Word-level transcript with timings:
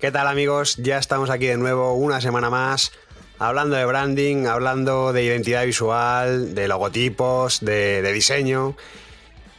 ¿Qué 0.00 0.10
tal 0.10 0.28
amigos? 0.28 0.76
Ya 0.78 0.96
estamos 0.96 1.28
aquí 1.28 1.44
de 1.44 1.58
nuevo 1.58 1.92
una 1.92 2.22
semana 2.22 2.48
más 2.48 2.90
hablando 3.38 3.76
de 3.76 3.84
branding, 3.84 4.46
hablando 4.46 5.12
de 5.12 5.24
identidad 5.24 5.66
visual, 5.66 6.54
de 6.54 6.68
logotipos, 6.68 7.60
de, 7.60 8.10
diseño. 8.10 8.76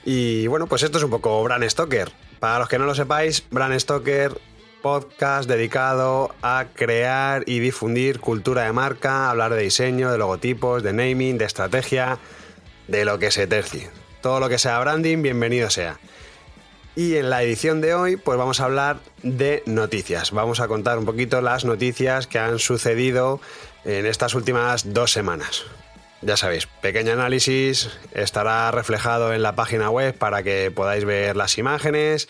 Y 0.04 0.48
bueno, 0.48 0.66
pues 0.66 0.82
esto 0.82 0.98
es 0.98 1.04
un 1.04 1.12
poco 1.12 1.44
Brand 1.44 1.70
Stoker. 1.70 2.12
Para 2.40 2.58
los 2.58 2.70
que 2.70 2.80
no 2.80 2.88
lo 2.88 2.96
sepáis, 2.96 3.44
Brand 3.52 3.80
Stoker, 3.80 4.36
podcast 4.82 5.48
dedicado 5.48 6.34
a 6.42 6.66
crear 6.74 7.44
y 7.46 7.60
difundir 7.60 8.20
cultura 8.20 8.64
de 8.64 8.72
marca, 8.72 9.30
hablar 9.30 9.54
de 9.54 9.62
diseño, 9.62 10.12
de 10.12 10.18
logotipos, 10.18 10.82
de 10.82 10.92
naming, 10.92 11.38
de 11.38 11.46
estrategia, 11.46 12.18
de 12.88 13.06
lo 13.06 13.20
que 13.20 13.30
se 13.30 13.46
tercie. 13.46 13.92
Todo 14.24 14.40
lo 14.40 14.50
que 14.50 14.58
sea 14.58 14.80
branding, 14.80 15.22
bienvenido 15.22 15.70
sea. 15.70 16.00
Y 16.96 17.16
en 17.16 17.30
la 17.30 17.42
edición 17.42 17.80
de 17.80 17.94
hoy, 17.94 18.18
pues 18.18 18.38
vamos 18.38 18.60
a 18.60 18.66
hablar 18.66 19.00
de 19.24 19.64
noticias. 19.66 20.32
Vamos 20.32 20.60
a 20.60 20.68
contar 20.68 20.98
un 20.98 21.06
poquito 21.06 21.42
las 21.42 21.64
noticias 21.64 22.28
que 22.28 22.38
han 22.38 22.60
sucedido 22.60 23.40
en 23.86 24.06
estas 24.06 24.36
últimas 24.36 24.94
dos 24.94 25.12
semanas. 25.12 25.64
Ya 26.22 26.38
sabéis, 26.38 26.68
pequeño 26.68 27.14
análisis 27.14 27.90
estará 28.14 28.70
reflejado 28.72 29.34
en 29.34 29.42
la 29.42 29.56
página 29.56 29.90
web 29.90 30.16
para 30.16 30.44
que 30.44 30.70
podáis 30.70 31.06
ver 31.06 31.36
las 31.36 31.58
imágenes. 31.58 32.28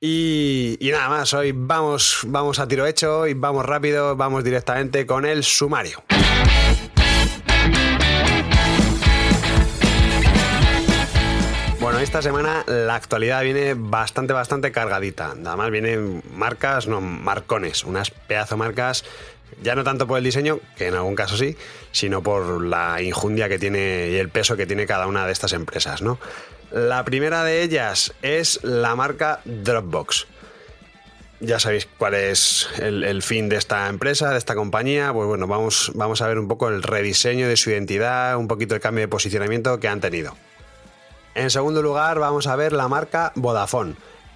Y, 0.00 0.76
y, 0.80 0.90
nada 0.92 1.08
más, 1.08 1.34
hoy 1.34 1.52
vamos, 1.52 2.20
vamos 2.26 2.58
a 2.58 2.68
tiro 2.68 2.86
hecho 2.86 3.26
y 3.26 3.34
vamos 3.34 3.66
rápido, 3.66 4.16
vamos 4.16 4.44
directamente 4.44 5.06
con 5.06 5.26
el 5.26 5.42
sumario. 5.42 6.02
Esta 12.02 12.22
semana 12.22 12.64
la 12.66 12.94
actualidad 12.94 13.42
viene 13.42 13.74
bastante, 13.74 14.32
bastante 14.32 14.72
cargadita. 14.72 15.32
Además 15.32 15.70
vienen 15.70 16.22
marcas, 16.32 16.86
no, 16.86 17.02
marcones, 17.02 17.84
unas 17.84 18.10
pedazo 18.10 18.56
marcas, 18.56 19.04
ya 19.62 19.74
no 19.74 19.84
tanto 19.84 20.06
por 20.06 20.16
el 20.16 20.24
diseño, 20.24 20.60
que 20.76 20.86
en 20.86 20.94
algún 20.94 21.14
caso 21.14 21.36
sí, 21.36 21.56
sino 21.92 22.22
por 22.22 22.64
la 22.64 23.02
injundia 23.02 23.50
que 23.50 23.58
tiene 23.58 24.08
y 24.10 24.16
el 24.16 24.30
peso 24.30 24.56
que 24.56 24.66
tiene 24.66 24.86
cada 24.86 25.06
una 25.06 25.26
de 25.26 25.32
estas 25.32 25.52
empresas. 25.52 26.02
La 26.70 27.04
primera 27.04 27.44
de 27.44 27.62
ellas 27.62 28.14
es 28.22 28.60
la 28.62 28.96
marca 28.96 29.40
Dropbox. 29.44 30.26
Ya 31.40 31.58
sabéis 31.58 31.86
cuál 31.98 32.14
es 32.14 32.68
el, 32.78 33.22
fin 33.22 33.48
de 33.48 33.56
esta 33.56 33.88
empresa, 33.88 34.30
de 34.30 34.38
esta 34.38 34.54
compañía. 34.54 35.12
Pues 35.12 35.26
bueno, 35.26 35.46
vamos, 35.46 35.92
vamos 35.94 36.22
a 36.22 36.28
ver 36.28 36.38
un 36.38 36.48
poco 36.48 36.68
el 36.68 36.82
rediseño 36.82 37.46
de 37.46 37.56
su 37.56 37.70
identidad, 37.70 38.36
un 38.36 38.48
poquito 38.48 38.74
el 38.74 38.80
cambio 38.80 39.02
de 39.02 39.08
posicionamiento 39.08 39.78
que 39.80 39.88
han 39.88 40.00
tenido. 40.00 40.34
En 41.34 41.50
segundo 41.50 41.80
lugar, 41.82 42.18
vamos 42.18 42.46
a 42.46 42.56
ver 42.56 42.72
la 42.72 42.88
marca 42.88 43.32
Vodafone, 43.36 43.94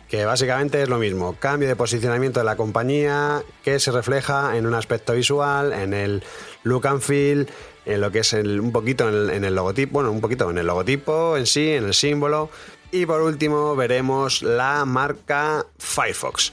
que 0.09 0.25
básicamente 0.25 0.83
es 0.83 0.89
lo 0.89 0.99
mismo, 0.99 1.35
cambio 1.39 1.69
de 1.69 1.75
posicionamiento 1.75 2.39
de 2.39 2.45
la 2.45 2.57
compañía 2.57 3.43
que 3.65 3.81
se 3.81 3.91
refleja 3.91 4.57
en 4.57 4.67
un 4.67 4.75
aspecto 4.75 5.15
visual, 5.15 5.73
en 5.73 5.93
el 5.93 6.23
look 6.63 6.87
and 6.87 7.01
feel, 7.01 7.49
en 7.85 8.01
lo 8.01 8.13
que 8.13 8.21
es 8.21 8.33
un 8.33 8.71
poquito 8.71 9.09
en 9.09 9.45
el, 9.45 9.55
logotipo, 9.55 9.93
bueno, 9.93 10.13
un 10.13 10.21
poquito 10.21 10.49
en 10.51 10.59
el 10.59 10.67
logotipo 10.67 11.37
en 11.37 11.47
sí, 11.47 11.71
en 11.71 11.85
el 11.85 11.95
símbolo. 11.95 12.51
Y 12.93 13.07
por 13.07 13.23
último 13.23 13.75
veremos 13.75 14.43
la 14.43 14.85
marca 14.85 15.67
Firefox. 15.79 16.53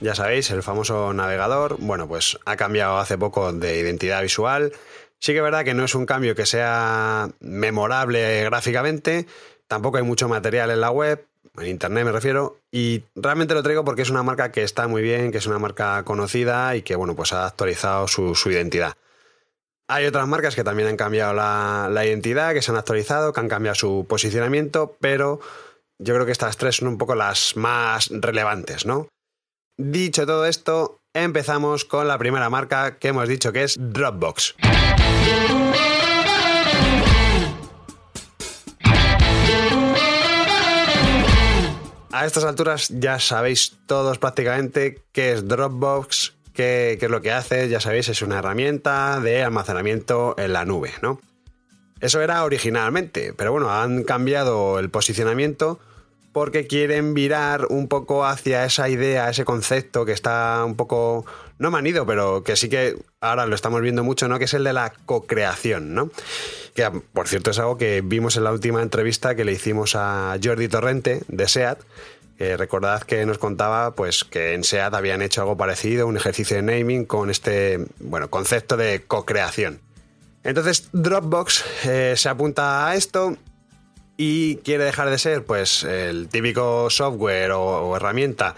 Ya 0.00 0.14
sabéis, 0.14 0.50
el 0.50 0.62
famoso 0.62 1.12
navegador, 1.12 1.76
bueno, 1.78 2.08
pues 2.08 2.38
ha 2.44 2.56
cambiado 2.56 2.98
hace 2.98 3.16
poco 3.16 3.52
de 3.52 3.78
identidad 3.78 4.20
visual. 4.20 4.72
Sí 5.18 5.32
que 5.32 5.38
es 5.38 5.44
verdad 5.44 5.64
que 5.64 5.74
no 5.74 5.84
es 5.84 5.94
un 5.94 6.06
cambio 6.06 6.34
que 6.34 6.46
sea 6.46 7.28
memorable 7.40 8.44
gráficamente, 8.44 9.26
Tampoco 9.68 9.96
hay 9.96 10.04
mucho 10.04 10.28
material 10.28 10.70
en 10.70 10.80
la 10.80 10.90
web, 10.90 11.26
en 11.58 11.66
internet 11.66 12.04
me 12.04 12.12
refiero, 12.12 12.60
y 12.70 13.02
realmente 13.16 13.54
lo 13.54 13.62
traigo 13.62 13.84
porque 13.84 14.02
es 14.02 14.10
una 14.10 14.22
marca 14.22 14.52
que 14.52 14.62
está 14.62 14.86
muy 14.86 15.02
bien, 15.02 15.32
que 15.32 15.38
es 15.38 15.46
una 15.46 15.58
marca 15.58 16.04
conocida 16.04 16.76
y 16.76 16.82
que 16.82 16.94
bueno, 16.94 17.16
pues 17.16 17.32
ha 17.32 17.46
actualizado 17.46 18.06
su, 18.06 18.34
identidad. 18.50 18.94
Hay 19.88 20.06
otras 20.06 20.26
marcas 20.28 20.54
que 20.54 20.64
también 20.64 20.88
han 20.88 20.96
cambiado 20.96 21.32
la, 21.32 21.88
la, 21.90 22.06
identidad, 22.06 22.52
que 22.52 22.62
se 22.62 22.70
han 22.70 22.76
actualizado, 22.76 23.32
que 23.32 23.40
han 23.40 23.48
cambiado 23.48 23.74
su 23.74 24.06
posicionamiento, 24.08 24.96
pero 25.00 25.40
yo 25.98 26.14
creo 26.14 26.26
que 26.26 26.32
estas 26.32 26.56
tres 26.56 26.76
son 26.76 26.88
un 26.88 26.98
poco 26.98 27.14
las 27.14 27.56
más 27.56 28.08
relevantes, 28.10 28.86
¿no? 28.86 29.08
Dicho 29.78 30.26
todo 30.26 30.46
esto, 30.46 30.98
empezamos 31.22 31.84
con 31.84 32.06
la 32.08 32.18
primera 32.18 32.50
marca 32.50 32.98
que 32.98 33.08
hemos 33.08 33.28
dicho 33.28 33.52
que 33.52 33.64
es 33.64 33.76
Dropbox. 33.78 34.54
A 42.12 42.24
estas 42.24 42.44
alturas 42.44 42.88
ya 42.88 43.18
sabéis 43.18 43.76
todos 43.86 44.18
prácticamente 44.18 45.02
qué 45.12 45.32
es 45.32 45.46
Dropbox, 45.46 46.34
qué, 46.54 46.98
es 47.00 47.10
lo 47.10 47.20
que 47.20 47.32
hace, 47.32 47.68
ya 47.68 47.80
sabéis, 47.80 48.08
es 48.08 48.22
una 48.22 48.38
herramienta 48.38 49.20
de 49.20 49.42
almacenamiento 49.42 50.34
en 50.38 50.52
la 50.52 50.64
nube, 50.64 50.92
¿no? 51.02 51.20
Eso 52.00 52.20
era 52.20 52.44
originalmente, 52.44 53.32
pero 53.34 53.52
bueno, 53.52 53.70
han 53.70 54.04
cambiado 54.04 54.78
el 54.78 54.90
posicionamiento 54.90 55.78
porque 56.36 56.66
quieren 56.66 57.14
virar 57.14 57.64
un 57.70 57.88
poco 57.88 58.26
hacia 58.26 58.66
esa 58.66 58.90
idea, 58.90 59.30
ese 59.30 59.46
concepto 59.46 60.04
que 60.04 60.12
está 60.12 60.62
un 60.66 60.76
poco, 60.76 61.24
no 61.58 61.70
manido, 61.70 62.04
pero 62.04 62.44
que 62.44 62.56
sí 62.56 62.68
que 62.68 62.94
ahora 63.22 63.46
lo 63.46 63.54
estamos 63.54 63.80
viendo 63.80 64.04
mucho, 64.04 64.28
¿no? 64.28 64.38
Que 64.38 64.44
es 64.44 64.52
el 64.52 64.62
de 64.62 64.74
la 64.74 64.92
co-creación, 65.06 65.94
¿no? 65.94 66.10
Que 66.74 66.90
por 66.90 67.26
cierto 67.26 67.52
es 67.52 67.58
algo 67.58 67.78
que 67.78 68.02
vimos 68.04 68.36
en 68.36 68.44
la 68.44 68.52
última 68.52 68.82
entrevista 68.82 69.34
que 69.34 69.46
le 69.46 69.52
hicimos 69.52 69.96
a 69.96 70.36
Jordi 70.44 70.68
Torrente 70.68 71.22
de 71.28 71.48
SEAT. 71.48 71.78
recordad 72.38 73.00
que 73.00 73.24
nos 73.24 73.38
contaba 73.38 73.94
pues 73.94 74.22
que 74.22 74.52
en 74.52 74.62
SEAT 74.62 74.92
habían 74.92 75.22
hecho 75.22 75.40
algo 75.40 75.56
parecido, 75.56 76.06
un 76.06 76.18
ejercicio 76.18 76.58
de 76.58 76.62
naming 76.64 77.06
con 77.06 77.30
este 77.30 77.86
bueno, 77.98 78.28
concepto 78.28 78.76
de 78.76 79.04
co-creación. 79.06 79.80
Entonces 80.44 80.90
Dropbox 80.92 81.64
eh, 81.86 82.12
se 82.14 82.28
apunta 82.28 82.88
a 82.88 82.94
esto 82.94 83.38
y 84.16 84.56
quiere 84.56 84.84
dejar 84.84 85.10
de 85.10 85.18
ser 85.18 85.44
pues 85.44 85.84
el 85.84 86.28
típico 86.28 86.88
software 86.90 87.52
o, 87.52 87.96
herramienta 87.96 88.54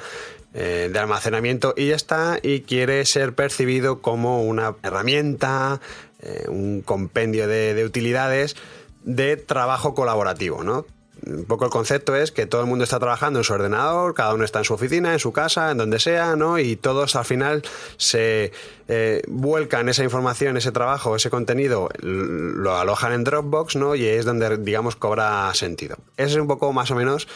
eh, 0.54 0.88
de 0.92 0.98
almacenamiento 0.98 1.74
y 1.76 1.88
ya 1.88 1.96
está 1.96 2.38
y 2.42 2.60
quiere 2.60 3.04
ser 3.04 3.34
percibido 3.34 4.00
como 4.00 4.42
una 4.42 4.74
herramienta 4.82 5.80
eh, 6.20 6.46
un 6.48 6.82
compendio 6.82 7.46
de, 7.46 7.84
utilidades 7.84 8.56
de 9.04 9.36
trabajo 9.36 9.94
colaborativo, 9.94 10.64
¿no? 10.64 10.84
Un 11.26 11.44
poco 11.44 11.64
el 11.64 11.70
concepto 11.70 12.14
es 12.14 12.30
que 12.30 12.46
todo 12.46 12.60
el 12.60 12.66
mundo 12.66 12.84
está 12.84 12.98
trabajando 12.98 13.40
en 13.40 13.44
su 13.44 13.52
ordenador, 13.52 14.14
cada 14.14 14.34
uno 14.34 14.44
está 14.44 14.60
en 14.60 14.64
su 14.64 14.74
oficina, 14.74 15.12
en 15.12 15.18
su 15.18 15.32
casa, 15.32 15.70
en 15.70 15.78
donde 15.78 15.98
sea, 15.98 16.36
¿no? 16.36 16.58
Y 16.58 16.76
todos 16.76 17.16
al 17.16 17.24
final 17.24 17.62
se 17.96 18.52
eh, 18.88 19.22
vuelcan 19.26 19.88
esa 19.88 20.04
información, 20.04 20.56
ese 20.56 20.72
trabajo, 20.72 21.16
ese 21.16 21.30
contenido, 21.30 21.88
lo 22.00 22.76
alojan 22.76 23.12
en 23.12 23.24
Dropbox, 23.24 23.76
¿no? 23.76 23.94
Y 23.94 24.06
es 24.06 24.24
donde, 24.24 24.58
digamos, 24.58 24.96
cobra 24.96 25.52
sentido. 25.54 25.96
Esa 26.16 26.30
es 26.30 26.36
un 26.36 26.46
poco 26.46 26.72
más 26.72 26.90
o 26.90 26.94
menos 26.94 27.28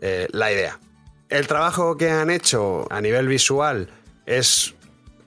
eh, 0.00 0.28
la 0.32 0.52
idea. 0.52 0.78
El 1.28 1.46
trabajo 1.46 1.96
que 1.96 2.10
han 2.10 2.30
hecho 2.30 2.86
a 2.90 3.00
nivel 3.00 3.28
visual 3.28 3.88
es, 4.26 4.74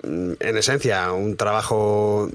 mm, 0.04 0.31
en 0.39 0.57
esencia, 0.57 1.12
un 1.12 1.38
trabajo 1.38 2.30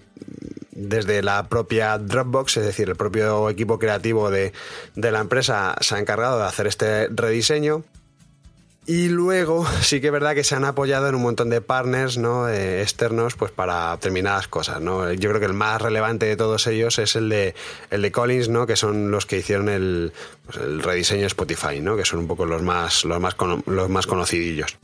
desde 0.74 1.22
la 1.22 1.48
propia 1.48 1.98
Dropbox, 1.98 2.58
es 2.58 2.66
decir, 2.66 2.88
el 2.88 2.96
propio 2.96 3.48
equipo 3.48 3.78
creativo 3.78 4.30
de, 4.30 4.52
la 4.94 5.20
empresa 5.20 5.76
se 5.80 5.94
ha 5.94 5.98
encargado 5.98 6.38
de 6.38 6.44
hacer 6.44 6.66
este 6.66 7.08
rediseño. 7.08 7.82
Y 8.86 9.08
luego 9.08 9.64
sí 9.80 10.00
que 10.00 10.08
es 10.08 10.12
verdad 10.12 10.34
que 10.34 10.44
se 10.44 10.54
han 10.54 10.64
apoyado 10.64 11.08
en 11.08 11.14
un 11.14 11.22
montón 11.22 11.48
de 11.48 11.62
partners 11.62 12.18
¿no? 12.18 12.50
Eh, 12.50 12.82
externos 12.82 13.34
pues 13.34 13.50
para 13.50 13.92
determinadas 13.92 14.46
cosas. 14.46 14.80
¿no? 14.80 15.10
Yo 15.12 15.30
creo 15.30 15.40
que 15.40 15.46
el 15.46 15.54
más 15.54 15.80
relevante 15.80 16.26
de 16.26 16.36
todos 16.36 16.66
ellos 16.66 16.98
es 16.98 17.16
el 17.16 17.30
de, 17.30 17.54
el 17.90 18.02
de 18.02 18.12
Collins, 18.12 18.50
¿no? 18.50 18.66
que 18.66 18.76
son 18.76 19.10
los 19.10 19.24
que 19.24 19.38
hicieron 19.38 19.70
el, 19.70 20.12
pues, 20.44 20.58
el 20.58 20.82
rediseño 20.82 21.22
de 21.22 21.28
Spotify, 21.28 21.80
¿no? 21.80 21.96
que 21.96 22.04
son 22.04 22.18
un 22.18 22.26
poco 22.26 22.44
los 22.44 22.60
más, 22.60 23.04
los, 23.04 23.18
más 23.20 23.34
los 23.64 23.88
más 23.88 24.06
conocidillos. 24.06 24.76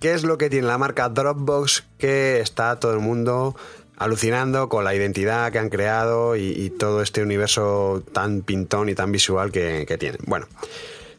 ¿Qué 0.00 0.14
es 0.14 0.24
lo 0.24 0.38
que 0.38 0.48
tiene 0.48 0.66
la 0.66 0.78
marca 0.78 1.10
Dropbox 1.10 1.84
que 1.98 2.40
está 2.40 2.80
todo 2.80 2.94
el 2.94 3.00
mundo 3.00 3.54
alucinando 4.00 4.70
con 4.70 4.82
la 4.82 4.94
identidad 4.94 5.52
que 5.52 5.58
han 5.58 5.68
creado 5.68 6.34
y, 6.34 6.70
todo 6.70 7.02
este 7.02 7.22
universo 7.22 8.02
tan 8.12 8.40
pintón 8.40 8.88
y 8.88 8.94
tan 8.94 9.12
visual 9.12 9.52
que, 9.52 9.84
que 9.86 9.98
tienen. 9.98 10.20
Bueno, 10.26 10.46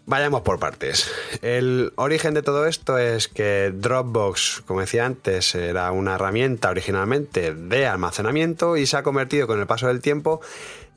Vayamos 0.07 0.41
por 0.41 0.57
partes. 0.57 1.09
El 1.43 1.93
origen 1.95 2.33
de 2.33 2.41
todo 2.41 2.65
esto 2.65 2.97
es 2.97 3.27
que 3.27 3.71
Dropbox, 3.73 4.63
como 4.65 4.81
decía 4.81 5.05
antes, 5.05 5.53
era 5.53 5.91
una 5.91 6.15
herramienta 6.15 6.71
originalmente 6.71 7.53
de 7.53 7.85
almacenamiento 7.85 8.77
y 8.77 8.87
se 8.87 8.97
ha 8.97 9.03
convertido 9.03 9.45
con 9.45 9.59
el 9.59 9.67
paso 9.67 9.87
del 9.87 10.01
tiempo 10.01 10.41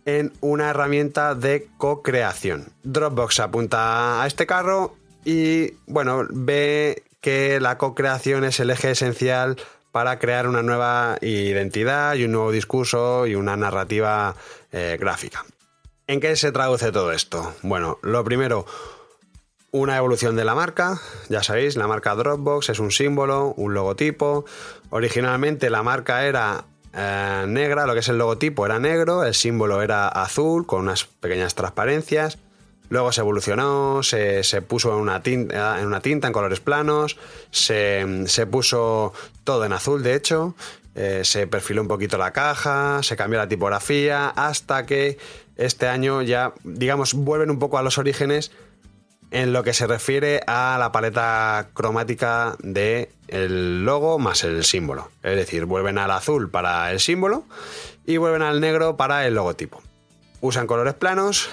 en 0.07 0.33
una 0.41 0.71
herramienta 0.71 1.35
de 1.35 1.69
co-creación. 1.77 2.73
Dropbox 2.83 3.41
apunta 3.41 4.23
a 4.23 4.27
este 4.27 4.47
carro 4.47 4.97
y, 5.25 5.75
bueno, 5.87 6.27
ve 6.31 7.05
que 7.21 7.61
la 7.61 7.79
co-creación 7.79 8.45
es 8.45 8.59
el 8.59 8.71
eje 8.71 8.91
esencial 8.91 9.57
para 9.95 10.19
crear 10.19 10.49
una 10.49 10.61
nueva 10.61 11.19
identidad 11.21 12.17
y 12.17 12.25
un 12.25 12.33
nuevo 12.33 12.51
discurso 12.51 13.29
y 13.29 13.37
una 13.37 13.57
narrativa 13.57 14.35
eh, 14.73 14.97
gráfica. 14.99 15.45
¿En 16.09 16.19
qué 16.19 16.35
se 16.35 16.51
traduce 16.51 16.91
todo 16.91 17.13
esto? 17.13 17.55
Bueno, 17.63 18.01
lo 18.03 18.25
primero, 18.25 18.67
una 19.71 19.97
evolución 19.97 20.35
de 20.35 20.45
la 20.45 20.57
marca. 20.57 21.01
Ya 21.29 21.45
sabéis, 21.45 21.77
la 21.77 21.87
marca 21.87 22.13
Dropbox 22.17 22.71
es 22.71 22.81
un 22.81 22.91
símbolo, 22.91 23.55
un 23.57 23.73
logotipo. 23.73 24.45
Originalmente 24.91 25.71
la 25.71 25.85
marca 25.85 26.27
era 26.27 26.65
eh, 26.93 27.45
negra, 27.47 27.87
lo 27.87 27.95
que 27.95 28.01
es 28.01 28.09
el 28.09 28.19
logotipo 28.19 28.67
era 28.67 28.81
negro, 28.81 29.25
el 29.25 29.35
símbolo 29.35 29.81
era 29.81 30.09
azul 30.09 30.67
con 30.67 30.81
unas 30.81 31.05
pequeñas 31.05 31.55
transparencias. 31.55 32.39
Luego 32.91 33.13
se 33.13 33.23
evolucionó, 33.23 34.03
se, 34.03 34.43
puso 34.63 34.93
en 34.93 35.01
una, 35.01 35.23
tinta, 35.23 35.81
en 35.81 35.87
una 35.87 36.01
tinta, 36.01 36.27
en 36.27 36.33
colores 36.33 36.61
planos, 36.61 37.17
se, 37.51 38.47
puso 38.51 39.15
todo 39.45 39.65
en 39.65 39.73
azul, 39.73 40.03
de 40.03 40.15
hecho, 40.15 40.55
eh, 40.95 41.23
se 41.25 41.47
perfiló 41.47 41.83
un 41.83 41.89
poquito 41.89 42.19
la 42.19 42.33
caja, 42.33 43.03
se 43.03 43.17
cambió 43.17 43.39
la 43.39 43.49
tipografía, 43.49 44.29
hasta 44.29 44.87
que 44.87 45.19
este 45.57 45.87
año 45.89 46.23
ya, 46.23 46.55
digamos, 46.65 47.15
vuelven 47.15 47.51
un 47.51 47.59
poco 47.59 47.79
a 47.79 47.83
los 47.83 47.99
orígenes 47.99 48.51
en 49.31 49.53
lo 49.53 49.65
que 49.65 49.75
se 49.75 49.87
refiere 49.89 50.43
a 50.47 50.77
la 50.79 50.93
paleta 50.93 51.69
cromática 51.75 52.57
del 52.61 53.09
el 53.27 53.85
logo 53.85 54.21
más 54.21 54.45
el 54.45 54.65
símbolo. 54.65 55.11
Es 55.25 55.35
decir, 55.35 55.65
vuelven 55.65 55.99
al 55.99 56.13
azul 56.13 56.51
para 56.51 56.93
el 56.93 57.01
símbolo 57.01 57.45
y 58.07 58.17
vuelven 58.17 58.43
al 58.43 58.61
negro 58.61 58.97
para 58.97 59.27
el 59.27 59.35
logotipo. 59.35 59.83
Usan 60.41 60.69
colores 60.69 60.95
planos 60.95 61.49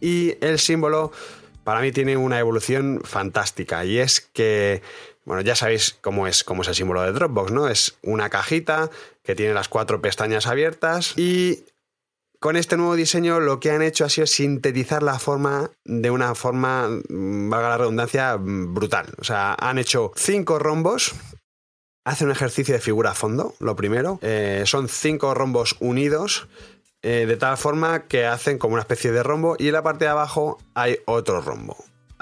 y 0.00 0.36
el 0.40 0.58
símbolo 0.58 1.12
para 1.62 1.80
mí 1.80 1.92
tiene 1.92 2.16
una 2.16 2.38
evolución 2.38 3.02
fantástica 3.04 3.84
y 3.84 3.98
es 3.98 4.20
que 4.20 4.82
bueno, 5.24 5.42
ya 5.42 5.56
sabéis 5.56 5.96
cómo 6.00 6.26
es, 6.26 6.44
cómo 6.44 6.62
es 6.62 6.68
el 6.68 6.74
símbolo 6.74 7.02
de 7.02 7.12
Dropbox, 7.12 7.52
¿no? 7.52 7.68
Es 7.68 7.96
una 8.02 8.30
cajita 8.30 8.90
que 9.22 9.34
tiene 9.34 9.54
las 9.54 9.68
cuatro 9.68 10.00
pestañas 10.02 10.46
abiertas 10.46 11.14
y 11.16 11.64
con 12.40 12.56
este 12.56 12.76
nuevo 12.76 12.94
diseño 12.94 13.40
lo 13.40 13.58
que 13.58 13.70
han 13.70 13.80
hecho 13.80 14.04
ha 14.04 14.10
sido 14.10 14.26
sintetizar 14.26 15.02
la 15.02 15.18
forma 15.18 15.70
de 15.84 16.10
una 16.10 16.34
forma, 16.34 16.88
mm, 16.88 17.48
valga 17.48 17.70
la 17.70 17.78
redundancia, 17.78 18.36
mm, 18.36 18.74
brutal. 18.74 19.14
O 19.18 19.24
sea, 19.24 19.56
han 19.58 19.78
hecho 19.78 20.12
cinco 20.14 20.58
rombos. 20.58 21.14
Hace 22.04 22.26
un 22.26 22.30
ejercicio 22.30 22.74
de 22.74 22.82
figura 22.82 23.12
a 23.12 23.14
fondo, 23.14 23.54
lo 23.60 23.76
primero. 23.76 24.18
Eh, 24.20 24.64
son 24.66 24.88
cinco 24.88 25.32
rombos 25.32 25.76
unidos 25.80 26.46
eh, 27.06 27.26
de 27.26 27.36
tal 27.36 27.58
forma 27.58 28.08
que 28.08 28.24
hacen 28.24 28.58
como 28.58 28.74
una 28.74 28.82
especie 28.82 29.12
de 29.12 29.22
rombo 29.22 29.56
y 29.58 29.68
en 29.68 29.74
la 29.74 29.82
parte 29.82 30.06
de 30.06 30.10
abajo 30.10 30.58
hay 30.74 30.98
otro 31.04 31.42
rombo. 31.42 31.76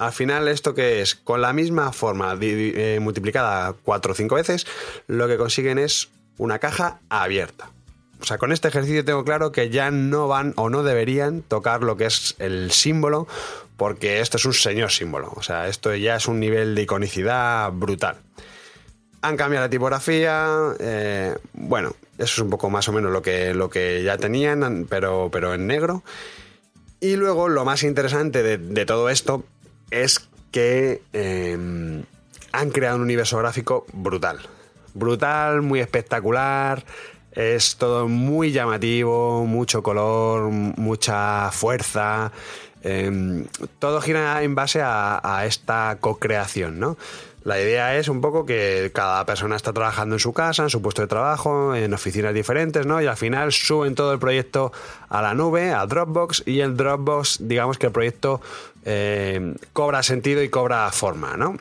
Al 0.07 0.13
final, 0.13 0.49
esto 0.49 0.75
que 0.75 1.01
es 1.01 1.15
con 1.15 1.41
la 1.41 1.53
misma 1.53 1.93
forma 1.93 2.37
eh, 2.41 2.99
multiplicada 3.01 3.75
cuatro 3.85 4.13
o 4.13 4.15
cinco 4.15 4.35
veces, 4.35 4.67
lo 5.07 5.29
que 5.29 5.37
consiguen 5.37 5.79
es 5.79 6.11
una 6.39 6.59
caja 6.59 7.01
abierta. 7.09 7.71
O 8.21 8.25
sea, 8.25 8.39
con 8.39 8.53
este 8.53 8.69
ejercicio 8.69 9.05
tengo 9.05 9.25
claro 9.25 9.53
que 9.53 9.71
ya 9.71 9.91
no 9.91 10.29
van 10.29 10.55
o 10.57 10.71
no 10.71 10.83
deberían 10.83 11.43
tocar 11.43 11.83
lo 11.83 11.97
que 11.97 12.07
es 12.07 12.37
el 12.39 12.71
símbolo, 12.71 13.27
porque 13.77 14.21
esto 14.21 14.37
es 14.37 14.45
un 14.45 14.55
señor 14.55 14.91
símbolo. 14.91 15.33
O 15.37 15.43
sea, 15.43 15.69
esto 15.69 15.95
ya 15.95 16.17
es 16.17 16.27
un 16.27 16.41
nivel 16.41 16.75
de 16.75 16.83
iconicidad 16.83 17.71
brutal. 17.73 18.17
Han 19.23 19.37
cambiado 19.37 19.67
la 19.67 19.71
tipografía. 19.71 20.75
Eh, 20.81 21.37
bueno, 21.53 21.95
eso 22.19 22.35
es 22.35 22.39
un 22.39 22.51
poco 22.51 22.71
más 22.71 22.89
o 22.89 22.93
menos 22.93 23.13
lo 23.13 23.23
que, 23.23 23.55
lo 23.55 23.71
que 23.71 24.03
ya 24.03 24.19
tenían, 24.19 24.87
pero, 24.89 25.29
pero 25.33 25.55
en 25.55 25.67
negro. 25.67 26.03
Y 27.03 27.17
luego 27.17 27.49
lo 27.49 27.65
más 27.65 27.83
interesante 27.83 28.45
de, 28.45 28.87
todo 28.87 29.11
esto 29.11 29.45
es 29.93 30.29
que 30.51 31.03
eh, 31.13 32.03
han 32.53 32.71
creado 32.71 32.97
un 32.97 33.03
universo 33.03 33.39
gráfico 33.39 33.87
brutal. 33.93 34.41
Brutal, 34.95 35.63
muy 35.63 35.81
espectacular. 35.81 36.85
Es 37.33 37.77
todo 37.77 38.09
muy 38.09 38.53
llamativo, 38.53 39.47
mucho 39.47 39.83
color, 39.83 40.51
mucha 40.51 41.51
fuerza. 41.51 42.31
Em, 42.83 43.47
todo 43.79 44.01
gira 44.01 44.43
en 44.43 44.55
base 44.55 44.81
a, 44.83 45.45
esta 45.47 45.97
co-creación, 46.01 46.79
¿no? 46.79 46.99
La 47.45 47.61
idea 47.61 47.97
es 47.97 48.09
un 48.09 48.21
poco 48.21 48.47
que 48.47 48.93
cada 48.95 49.27
persona 49.27 49.57
está 49.57 49.73
trabajando 49.73 50.15
en 50.15 50.21
su 50.21 50.33
casa, 50.33 50.63
en 50.63 50.71
su 50.71 50.81
puesto 50.81 51.03
de 51.03 51.09
trabajo, 51.09 51.75
en 51.75 51.93
oficinas 51.93 52.33
diferentes, 52.33 52.87
¿no? 52.87 53.03
Y 53.03 53.07
al 53.07 53.17
final 53.17 53.51
suben 53.51 53.97
todo 53.97 54.13
el 54.13 54.21
proyecto 54.21 54.73
a 55.09 55.23
la 55.23 55.35
nube, 55.35 55.73
a 55.73 55.85
Dropbox, 55.87 56.45
y 56.47 56.61
el 56.61 56.77
Dropbox, 56.77 57.39
digamos 57.41 57.79
que 57.79 57.87
el 57.87 57.93
proyecto 57.93 58.41
eh, 58.85 59.55
cobra 59.73 60.05
sentido 60.05 60.43
y 60.43 60.51
cobra 60.51 60.91
forma, 60.93 61.37
¿no? 61.37 61.57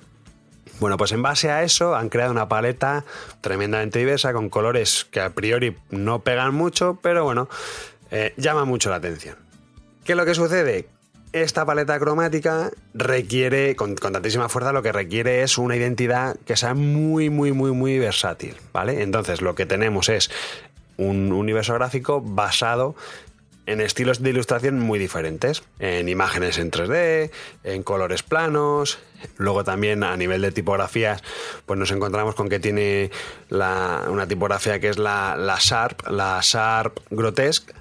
Bueno, 0.80 0.98
pues 0.98 1.12
en 1.12 1.22
base 1.22 1.50
a 1.50 1.63
eso 1.63 1.95
han 1.95 2.10
creado 2.10 2.31
una 2.31 2.48
paleta 2.48 3.04
tremendamente 3.42 4.00
diversa 4.00 4.34
con 4.34 4.50
colores 4.50 5.07
que 5.10 5.22
a 5.22 5.30
priori 5.31 5.77
no 5.89 6.19
pegan 6.19 6.54
mucho, 6.54 7.00
pero 7.01 7.24
bueno, 7.24 7.50
eh, 8.12 8.34
llama 8.38 8.66
mucho 8.66 8.89
la 8.89 8.95
atención. 8.98 9.36
¿Qué 10.04 10.13
es 10.13 10.18
lo 10.18 10.25
que 10.25 10.34
sucede? 10.36 10.88
Esta 11.33 11.66
paleta 11.66 11.98
cromática 11.98 12.72
requiere, 12.94 13.78
con, 13.78 13.95
tantísima 13.95 14.50
fuerza, 14.50 14.74
lo 14.74 14.83
que 14.83 14.92
requiere 14.92 15.44
es 15.44 15.57
una 15.57 15.78
identidad 15.78 16.36
que 16.45 16.57
sea 16.57 16.74
muy, 16.74 17.30
muy, 17.30 17.54
muy, 17.54 17.72
muy 17.72 18.00
versátil, 18.00 18.57
¿vale? 18.74 19.01
Entonces 19.01 19.42
lo 19.42 19.56
que 19.56 19.66
tenemos 19.66 20.10
es 20.10 20.30
un 20.98 21.31
universo 21.31 21.74
gráfico 21.74 22.19
basado 22.19 22.95
en 23.66 23.80
estilos 23.80 24.22
de 24.22 24.31
ilustración 24.31 24.78
muy 24.80 25.00
diferentes, 25.00 25.63
en 25.80 26.10
imágenes 26.10 26.57
en 26.57 26.69
3D, 26.69 27.31
en 27.63 27.84
colores 27.84 28.24
planos, 28.24 29.00
luego 29.38 29.63
también 29.63 30.04
a 30.04 30.18
nivel 30.18 30.42
de 30.42 30.51
tipografías, 30.51 31.24
pues 31.66 31.80
nos 31.80 31.92
encontramos 31.92 32.36
con 32.36 32.50
que 32.50 32.60
tiene 32.60 33.10
una 33.50 34.27
tipografía 34.27 34.81
que 34.81 34.89
es 34.89 34.98
la, 34.98 35.38
la 35.38 35.57
Sharp, 35.62 36.08
la 36.10 36.41
Sharp 36.41 37.00
Grotesque, 37.10 37.74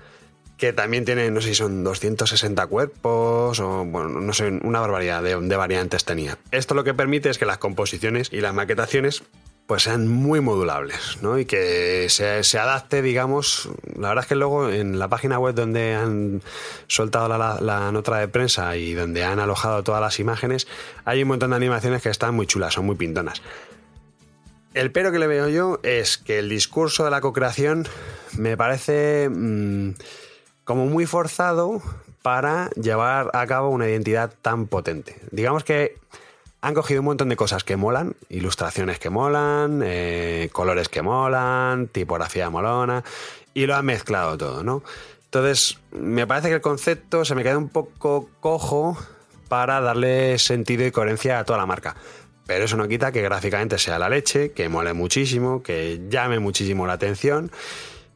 que 0.60 0.72
también 0.74 1.04
tiene, 1.04 1.30
no 1.30 1.40
sé 1.40 1.48
si 1.48 1.54
son 1.54 1.82
260 1.82 2.66
cuerpos 2.66 3.58
o, 3.60 3.84
bueno, 3.86 4.20
no 4.20 4.32
sé, 4.32 4.48
una 4.62 4.80
barbaridad 4.80 5.22
de, 5.22 5.40
de 5.40 5.56
variantes 5.56 6.04
tenía. 6.04 6.36
Esto 6.50 6.74
lo 6.74 6.84
que 6.84 6.92
permite 6.94 7.30
es 7.30 7.38
que 7.38 7.46
las 7.46 7.58
composiciones 7.58 8.28
y 8.30 8.42
las 8.42 8.52
maquetaciones 8.54 9.22
pues 9.70 9.84
sean 9.84 10.08
muy 10.08 10.40
modulables, 10.40 11.18
¿no? 11.22 11.38
Y 11.38 11.44
que 11.44 12.08
se, 12.08 12.58
adapte, 12.58 13.02
digamos, 13.02 13.68
la 13.96 14.08
verdad 14.08 14.24
es 14.24 14.28
que 14.28 14.34
luego 14.34 14.68
en 14.68 14.98
la 14.98 15.06
página 15.06 15.38
web 15.38 15.54
donde 15.54 15.94
han 15.94 16.42
soltado 16.88 17.28
la, 17.28 17.92
nota 17.92 18.18
de 18.18 18.26
prensa 18.26 18.76
y 18.76 18.94
donde 18.94 19.22
han 19.22 19.38
alojado 19.38 19.84
todas 19.84 20.00
las 20.00 20.18
imágenes, 20.18 20.66
hay 21.04 21.22
un 21.22 21.28
montón 21.28 21.50
de 21.50 21.56
animaciones 21.56 22.02
que 22.02 22.08
están 22.08 22.34
muy 22.34 22.48
chulas, 22.48 22.74
son 22.74 22.84
muy 22.84 22.96
pintonas. 22.96 23.42
El 24.74 24.90
pero 24.90 25.12
que 25.12 25.20
le 25.20 25.28
veo 25.28 25.48
yo 25.48 25.78
es 25.84 26.18
que 26.18 26.40
el 26.40 26.48
discurso 26.48 27.04
de 27.04 27.12
la 27.12 27.20
co-creación 27.20 27.86
me 28.36 28.56
parece 28.56 29.28
mm, 29.30 29.92
como 30.70 30.86
muy 30.86 31.04
forzado 31.04 31.82
para 32.22 32.70
llevar 32.80 33.28
a 33.32 33.44
cabo 33.48 33.70
una 33.70 33.88
identidad 33.88 34.32
tan 34.40 34.68
potente. 34.68 35.16
Digamos 35.32 35.64
que 35.64 35.96
han 36.60 36.74
cogido 36.74 37.00
un 37.00 37.06
montón 37.06 37.28
de 37.28 37.34
cosas 37.34 37.64
que 37.64 37.76
molan, 37.76 38.14
ilustraciones 38.28 39.00
que 39.00 39.10
molan, 39.10 39.82
eh, 39.84 40.48
colores 40.52 40.88
que 40.88 41.02
molan, 41.02 41.88
tipografía 41.88 42.48
molona, 42.50 43.02
y 43.52 43.66
lo 43.66 43.74
han 43.74 43.84
mezclado 43.84 44.38
todo, 44.38 44.62
¿no? 44.62 44.84
Entonces, 45.24 45.80
me 45.90 46.24
parece 46.24 46.50
que 46.50 46.54
el 46.54 46.60
concepto 46.60 47.24
se 47.24 47.34
me 47.34 47.42
queda 47.42 47.58
un 47.58 47.68
poco 47.68 48.30
cojo 48.38 48.96
para 49.48 49.80
darle 49.80 50.38
sentido 50.38 50.86
y 50.86 50.92
coherencia 50.92 51.40
a 51.40 51.44
toda 51.44 51.58
la 51.58 51.66
marca. 51.66 51.96
Pero 52.46 52.66
eso 52.66 52.76
no 52.76 52.86
quita 52.86 53.10
que 53.10 53.22
gráficamente 53.22 53.76
sea 53.76 53.98
la 53.98 54.08
leche, 54.08 54.52
que 54.52 54.68
mole 54.68 54.92
muchísimo, 54.92 55.64
que 55.64 56.00
llame 56.08 56.38
muchísimo 56.38 56.86
la 56.86 56.92
atención 56.92 57.50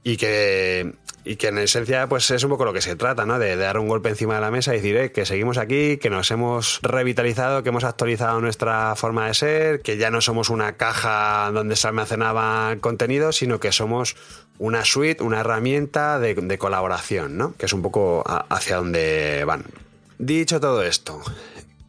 y 0.05 0.17
que 0.17 0.95
y 1.25 1.37
que 1.37 1.49
en 1.49 1.59
esencia 1.59 2.07
pues 2.07 2.31
es 2.31 2.45
un 2.45 2.51
poco 2.51 2.67
lo 2.67 2.73
que 2.73 2.83
se 2.83 2.97
trata, 2.97 3.25
¿no? 3.25 3.39
De, 3.39 3.57
dar 3.57 3.79
un 3.79 3.89
golpe 3.89 4.11
encima 4.11 4.35
de 4.35 4.43
la 4.43 4.51
mesa 4.51 4.75
y 4.75 4.77
decir 4.77 4.97
eh, 4.97 5.11
que 5.11 5.25
seguimos 5.25 5.57
aquí, 5.57 5.97
que 5.97 6.11
nos 6.11 6.31
hemos 6.31 6.81
revitalizado, 6.83 7.63
que 7.63 7.71
hemos 7.71 7.85
actualizado 7.85 8.41
nuestra 8.41 8.95
forma 8.95 9.27
de 9.27 9.35
ser, 9.35 9.81
que 9.81 9.97
ya 9.97 10.11
no 10.11 10.21
somos 10.21 10.51
una 10.51 10.75
caja 10.77 11.51
donde 11.53 11.77
se 11.77 11.89
almacenaba 11.89 12.77
contenido, 12.81 13.33
sino 13.33 13.59
que 13.59 13.73
somos 13.73 14.17
una 14.59 14.85
suite, 14.85 15.23
una 15.23 15.41
herramienta 15.41 16.19
de, 16.19 16.59
colaboración, 16.59 17.39
¿no? 17.39 17.55
Que 17.57 17.67
es 17.67 17.73
un 17.73 17.81
poco 17.81 18.23
hacia 18.27 18.77
donde 18.77 19.45
van. 19.47 19.65
Dicho 20.19 20.61
todo 20.61 20.83
esto, 20.83 21.21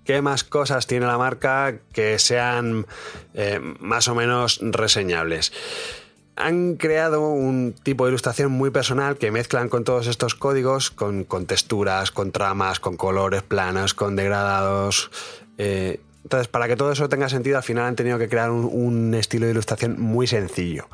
¿Qué 0.05 0.21
más 0.21 0.43
cosas 0.43 0.85
tiene 0.85 1.07
la 1.07 1.17
marca 1.17 1.79
que 1.91 2.19
sean 2.19 2.85
eh, 3.33 3.59
más 3.79 4.07
o 4.07 4.13
menos 4.13 4.59
reseñables? 4.61 5.51
Han 6.35 6.75
creado 6.75 7.29
un 7.29 7.73
tipo 7.83 8.05
de 8.05 8.11
ilustración 8.11 8.51
muy 8.51 8.69
personal 8.69 9.17
que 9.17 9.31
mezclan 9.31 9.69
con 9.69 9.83
todos 9.83 10.07
estos 10.07 10.35
códigos, 10.35 10.91
con, 10.91 11.25
texturas, 11.45 12.11
con 12.11 12.31
tramas, 12.31 12.79
con 12.79 12.97
colores 12.97 13.41
planos, 13.43 13.93
con 13.93 14.15
degradados. 14.15 15.11
Eh, 15.57 15.99
entonces, 16.23 16.47
para 16.47 16.67
que 16.67 16.75
todo 16.75 16.91
eso 16.91 17.07
tenga 17.07 17.29
sentido, 17.29 17.57
al 17.57 17.63
final 17.63 17.85
han 17.85 17.95
tenido 17.95 18.17
que 18.17 18.27
crear 18.27 18.49
un, 18.49 19.13
estilo 19.13 19.45
de 19.45 19.51
ilustración 19.51 20.01
muy 20.01 20.27
sencillo. 20.27 20.89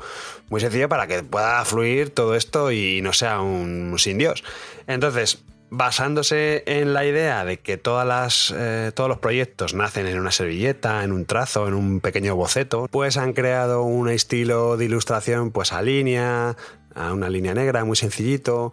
Muy 0.50 0.60
sencillo 0.60 0.88
para 0.88 1.06
que 1.06 1.22
pueda 1.22 1.64
fluir 1.64 2.10
todo 2.10 2.34
esto 2.34 2.70
y 2.70 3.00
no 3.00 3.12
sea 3.12 3.40
un 3.40 3.98
sin 3.98 4.18
Dios. 4.18 4.44
Entonces, 4.86 5.42
basándose 5.74 6.64
en 6.66 6.92
la 6.92 7.06
idea 7.06 7.46
de 7.46 7.58
que 7.58 7.78
todas 7.78 8.06
las, 8.06 8.54
eh, 8.54 8.92
todos 8.94 9.08
los 9.08 9.18
proyectos 9.18 9.72
nacen 9.72 10.06
en 10.06 10.20
una 10.20 10.30
servilleta, 10.30 11.02
en 11.02 11.12
un 11.12 11.24
trazo, 11.24 11.66
en 11.66 11.72
un 11.72 12.00
pequeño 12.00 12.36
boceto, 12.36 12.88
pues 12.90 13.16
han 13.16 13.32
creado 13.32 13.82
un 13.82 14.10
estilo 14.10 14.76
de 14.76 14.84
ilustración 14.84 15.50
pues 15.50 15.72
a 15.72 15.80
línea, 15.80 16.58
a 16.94 17.12
una 17.14 17.30
línea 17.30 17.54
negra, 17.54 17.86
muy 17.86 17.96
sencillito, 17.96 18.70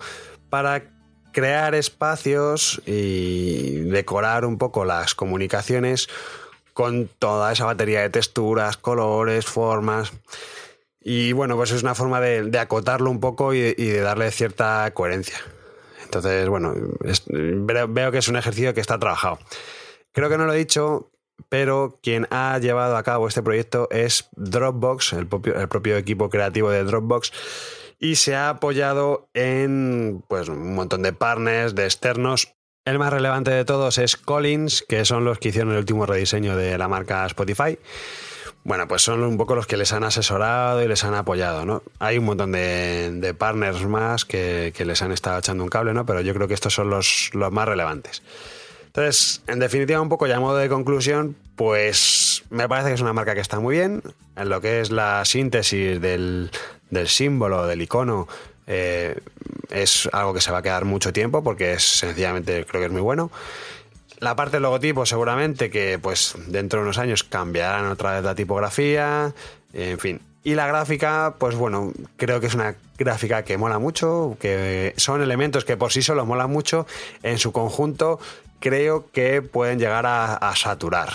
para 0.49 0.91
crear 1.31 1.73
espacios 1.73 2.81
y 2.85 3.75
decorar 3.85 4.43
un 4.43 4.57
poco 4.57 4.83
las 4.83 5.15
comunicaciones 5.15 6.09
con 6.73 7.09
toda 7.17 7.53
esa 7.53 7.63
batería 7.63 8.01
de 8.01 8.09
texturas, 8.09 8.75
colores, 8.75 9.45
formas. 9.45 10.11
Y 10.99 11.31
bueno, 11.31 11.55
pues 11.55 11.71
es 11.71 11.81
una 11.81 11.95
forma 11.95 12.19
de, 12.19 12.59
acotarlo 12.59 13.09
un 13.09 13.21
poco 13.21 13.53
y 13.53 13.71
de 13.71 14.01
darle 14.01 14.29
cierta 14.31 14.91
coherencia. 14.93 15.39
Entonces, 16.09 16.49
bueno, 16.49 16.73
veo 17.27 18.11
que 18.11 18.17
es 18.17 18.27
un 18.29 18.35
ejercicio 18.35 18.73
que 18.73 18.81
está 18.81 18.97
trabajado. 18.97 19.37
Creo 20.11 20.27
que 20.27 20.39
no 20.39 20.47
lo 20.47 20.53
he 20.53 20.57
dicho, 20.57 21.11
pero 21.49 21.99
quien 22.01 22.27
ha 22.31 22.57
llevado 22.57 22.97
a 22.97 23.03
cabo 23.03 23.27
este 23.27 23.43
proyecto 23.43 23.87
es 23.91 24.27
Dropbox, 24.35 25.13
el 25.13 25.27
propio, 25.27 25.97
equipo 25.97 26.31
creativo 26.31 26.71
de 26.71 26.83
Dropbox, 26.83 27.31
y 27.99 28.15
se 28.15 28.35
ha 28.35 28.49
apoyado 28.49 29.29
en 29.35 30.23
pues, 30.27 30.49
un 30.49 30.73
montón 30.73 31.03
de 31.03 31.13
partners, 31.13 31.75
de 31.75 31.85
externos. 31.85 32.55
El 32.85 32.97
más 32.97 33.13
relevante 33.13 33.51
de 33.51 33.65
todos 33.65 33.99
es 33.99 34.17
Collins, 34.17 34.83
que 34.89 35.05
son 35.05 35.25
los 35.25 35.37
que 35.37 35.49
hicieron 35.49 35.73
el 35.73 35.77
último 35.77 36.07
rediseño 36.07 36.57
de 36.57 36.75
la 36.79 36.87
marca 36.87 37.23
Spotify 37.27 37.77
bueno, 38.63 38.87
pues 38.87 39.01
son 39.01 39.23
un 39.23 39.37
poco 39.37 39.55
los 39.55 39.67
que 39.67 39.77
les 39.77 39.93
han 39.93 40.03
asesorado 40.03 40.83
y 40.83 40.87
les 40.87 41.03
han 41.03 41.13
apoyado, 41.13 41.65
¿no? 41.65 41.81
Hay 41.99 42.17
un 42.17 42.25
montón 42.25 42.51
de, 42.51 43.35
partners 43.37 43.85
más 43.85 44.25
que, 44.25 44.73
les 44.77 45.01
han 45.01 45.11
estado 45.11 45.39
echando 45.39 45.63
un 45.63 45.69
cable, 45.69 45.93
¿no? 45.93 46.05
Pero 46.05 46.21
yo 46.21 46.33
creo 46.33 46.47
que 46.47 46.53
estos 46.53 46.73
son 46.73 46.89
los, 46.89 47.31
más 47.33 47.67
relevantes. 47.67 48.21
Entonces, 48.87 49.43
en 49.47 49.59
definitiva, 49.59 50.01
un 50.01 50.09
poco 50.09 50.27
ya 50.27 50.37
a 50.37 50.39
modo 50.39 50.57
de 50.57 50.67
conclusión, 50.67 51.35
pues 51.55 52.43
me 52.49 52.67
parece 52.67 52.89
que 52.89 52.95
es 52.95 53.01
una 53.01 53.13
marca 53.13 53.33
que 53.33 53.41
está 53.41 53.59
muy 53.59 53.75
bien. 53.75 54.03
En 54.35 54.49
lo 54.49 54.61
que 54.61 54.81
es 54.81 54.91
la 54.91 55.23
síntesis 55.25 56.01
del, 56.01 56.51
símbolo, 57.05 57.65
del 57.65 57.81
icono, 57.81 58.27
eh, 58.67 59.15
es 59.69 60.09
algo 60.11 60.33
que 60.33 60.41
se 60.41 60.51
va 60.51 60.59
a 60.59 60.61
quedar 60.61 60.85
mucho 60.85 61.13
tiempo 61.13 61.43
porque 61.43 61.73
es 61.73 61.83
sencillamente 61.83 62.65
creo 62.65 62.81
que 62.81 62.87
es 62.87 62.91
muy 62.91 63.01
bueno. 63.01 63.31
La 64.19 64.35
parte 64.35 64.57
del 64.57 64.63
logotipo 64.63 65.05
seguramente 65.05 65.69
que 65.69 65.97
pues 65.97 66.35
dentro 66.47 66.79
de 66.79 66.83
unos 66.83 66.97
años 66.97 67.23
cambiarán 67.23 67.85
otra 67.85 68.15
vez 68.15 68.23
la 68.23 68.35
tipografía, 68.35 69.33
en 69.73 69.97
fin. 69.97 70.21
Y 70.43 70.55
la 70.55 70.67
gráfica, 70.67 71.35
pues 71.37 71.55
bueno, 71.55 71.91
creo 72.17 72.39
que 72.39 72.47
es 72.47 72.53
una 72.53 72.75
gráfica 72.97 73.43
que 73.43 73.57
mola 73.57 73.79
mucho, 73.79 74.37
que 74.39 74.93
son 74.97 75.21
elementos 75.21 75.65
que 75.65 75.77
por 75.77 75.91
sí 75.91 76.01
solo 76.01 76.25
molan 76.25 76.49
mucho, 76.49 76.85
en 77.23 77.37
su 77.37 77.51
conjunto 77.51 78.19
creo 78.59 79.09
que 79.11 79.41
pueden 79.41 79.79
llegar 79.79 80.05
a, 80.05 80.53
saturar. 80.55 81.09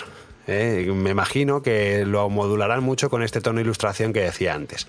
¿eh? 0.47 0.91
Me 0.95 1.11
imagino 1.11 1.63
que 1.63 2.05
lo 2.07 2.29
modularán 2.31 2.83
mucho 2.83 3.11
con 3.11 3.23
este 3.23 3.41
tono 3.41 3.57
de 3.57 3.63
ilustración 3.63 4.13
que 4.13 4.21
decía 4.21 4.55
antes. 4.55 4.87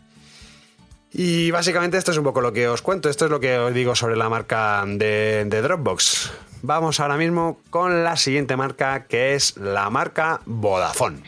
Y 1.12 1.52
básicamente 1.52 1.98
esto 1.98 2.12
es 2.12 2.18
un 2.18 2.26
poco 2.26 2.42
lo 2.42 2.52
que 2.52 2.68
os 2.68 2.82
cuento, 2.82 3.10
esto 3.10 3.26
es 3.26 3.32
lo 3.32 3.40
que 3.40 3.58
os 3.58 3.74
digo 3.74 3.96
sobre 3.96 4.18
la 4.18 4.28
marca 4.28 4.84
de 4.86 5.46
Dropbox. 5.46 6.32
Vamos 6.68 7.00
ahora 7.00 7.16
mismo 7.16 7.60
con 7.70 8.04
la 8.04 8.18
siguiente 8.18 8.58
marca 8.58 9.06
que 9.06 9.36
es 9.36 9.56
la 9.56 9.92
marca 9.92 10.42
Vodafone. 10.48 11.22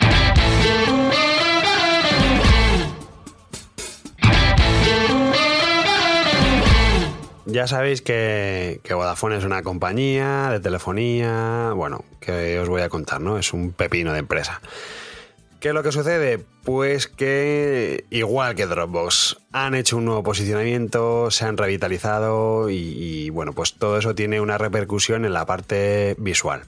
Ya 7.46 7.67
sabéis 7.67 8.01
que, 8.01 8.82
Vodafone 8.89 9.38
es 9.38 9.44
una 9.44 9.62
compañía 9.62 10.50
de 10.50 10.60
telefonía, 10.60 11.72
bueno, 11.75 12.03
que 12.20 12.60
os 12.60 12.67
voy 12.67 12.82
a 12.82 12.89
contar, 12.89 13.22
¿no? 13.22 13.38
Es 13.38 13.53
un 13.53 13.74
pepino 13.74 14.13
de 14.13 14.20
empresa. 14.20 14.60
¿Qué 15.67 15.71
es 15.71 15.75
lo 15.75 15.83
que 15.83 15.91
sucede? 15.91 16.39
Pues 16.63 17.07
que, 17.07 18.05
igual 18.09 18.55
que 18.55 18.65
Dropbox, 18.67 19.36
han 19.51 19.75
hecho 19.75 19.97
un 19.97 20.05
nuevo 20.05 20.24
posicionamiento, 20.24 21.29
se 21.29 21.43
han 21.43 21.57
revitalizado 21.57 22.69
y, 22.69 23.29
bueno, 23.31 23.51
pues 23.51 23.74
todo 23.74 23.97
eso 23.97 24.15
tiene 24.15 24.39
una 24.39 24.57
repercusión 24.57 25.25
en 25.25 25.33
la 25.33 25.45
parte 25.45 26.15
visual. 26.19 26.63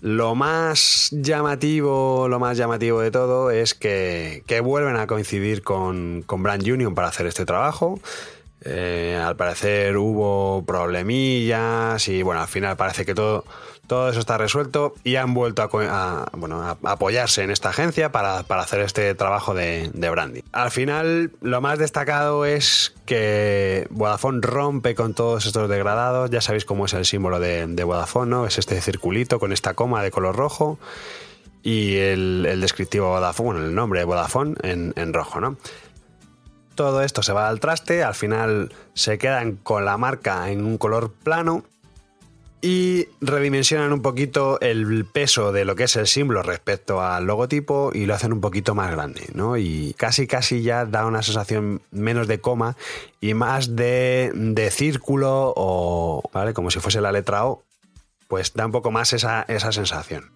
Lo 0.00 0.34
más 0.34 1.10
llamativo, 1.12 2.26
lo 2.26 2.38
más 2.38 2.56
llamativo 2.56 3.02
de 3.02 3.10
todo 3.10 3.50
es 3.50 3.74
que, 3.74 4.44
vuelven 4.64 4.96
a 4.96 5.06
coincidir 5.06 5.62
con, 5.62 6.22
con, 6.24 6.42
Brand 6.42 6.66
Union 6.66 6.94
para 6.94 7.08
hacer 7.08 7.26
este 7.26 7.44
trabajo. 7.44 8.00
Eh, 8.64 9.20
al 9.22 9.36
parecer 9.36 9.98
hubo 9.98 10.64
problemillas 10.64 12.08
y 12.08 12.22
bueno, 12.22 12.40
al 12.40 12.48
final 12.48 12.78
parece 12.78 13.04
que 13.04 13.14
todo 13.14 13.44
todo 13.90 14.08
eso 14.08 14.20
está 14.20 14.38
resuelto 14.38 14.94
y 15.02 15.16
han 15.16 15.34
vuelto 15.34 15.62
a, 15.62 16.30
apoyarse 16.84 17.42
en 17.42 17.50
esta 17.50 17.70
agencia 17.70 18.12
para, 18.12 18.38
hacer 18.38 18.82
este 18.82 19.12
trabajo 19.16 19.52
de, 19.52 19.90
branding. 19.92 20.42
Al 20.52 20.70
final, 20.70 21.32
lo 21.40 21.60
más 21.60 21.80
destacado 21.80 22.44
es 22.44 22.94
que 23.04 23.88
Vodafone 23.90 24.42
rompe 24.42 24.94
con 24.94 25.12
todos 25.14 25.44
estos 25.44 25.68
degradados. 25.68 26.30
Ya 26.30 26.40
sabéis 26.40 26.64
cómo 26.64 26.84
es 26.84 26.92
el 26.92 27.04
símbolo 27.04 27.40
de, 27.40 27.82
Vodafone, 27.82 28.30
¿no? 28.30 28.46
Es 28.46 28.58
este 28.58 28.80
circulito 28.80 29.40
con 29.40 29.52
esta 29.52 29.74
coma 29.74 30.04
de 30.04 30.12
color 30.12 30.36
rojo 30.36 30.78
y 31.64 31.96
el, 31.96 32.60
descriptivo 32.60 33.08
Vodafone, 33.08 33.54
bueno, 33.54 33.66
el 33.66 33.74
nombre 33.74 33.98
de 33.98 34.04
Vodafone 34.04 34.54
en, 34.62 34.92
en 34.94 35.12
rojo, 35.12 35.40
¿no? 35.40 35.56
Todo 36.76 37.02
esto 37.02 37.24
se 37.24 37.32
va 37.32 37.48
al 37.48 37.58
traste, 37.58 38.04
al 38.04 38.14
final 38.14 38.72
se 38.94 39.18
quedan 39.18 39.56
con 39.56 39.84
la 39.84 39.96
marca 39.96 40.48
en 40.48 40.64
un 40.64 40.78
color 40.78 41.10
plano 41.10 41.64
y 42.62 43.08
redimensionan 43.20 43.92
un 43.92 44.02
poquito 44.02 44.60
el 44.60 45.06
peso 45.06 45.52
de 45.52 45.64
lo 45.64 45.76
que 45.76 45.84
es 45.84 45.96
el 45.96 46.06
símbolo 46.06 46.42
respecto 46.42 47.02
al 47.02 47.24
logotipo 47.24 47.90
y 47.94 48.04
lo 48.04 48.14
hacen 48.14 48.32
un 48.32 48.40
poquito 48.40 48.74
más 48.74 48.90
grande, 48.90 49.28
¿no? 49.34 49.56
Y 49.56 49.94
casi 49.96 50.26
casi 50.26 50.62
ya 50.62 50.84
da 50.84 51.06
una 51.06 51.22
sensación 51.22 51.80
menos 51.90 52.28
de 52.28 52.40
coma 52.40 52.76
y 53.20 53.34
más 53.34 53.76
de, 53.76 54.30
de 54.34 54.70
círculo 54.70 55.54
o, 55.56 56.22
¿vale? 56.32 56.52
Como 56.52 56.70
si 56.70 56.80
fuese 56.80 57.00
la 57.00 57.12
letra 57.12 57.46
O, 57.46 57.62
pues 58.28 58.52
da 58.52 58.66
un 58.66 58.72
poco 58.72 58.90
más 58.90 59.12
esa, 59.12 59.42
esa 59.48 59.72
sensación. 59.72 60.30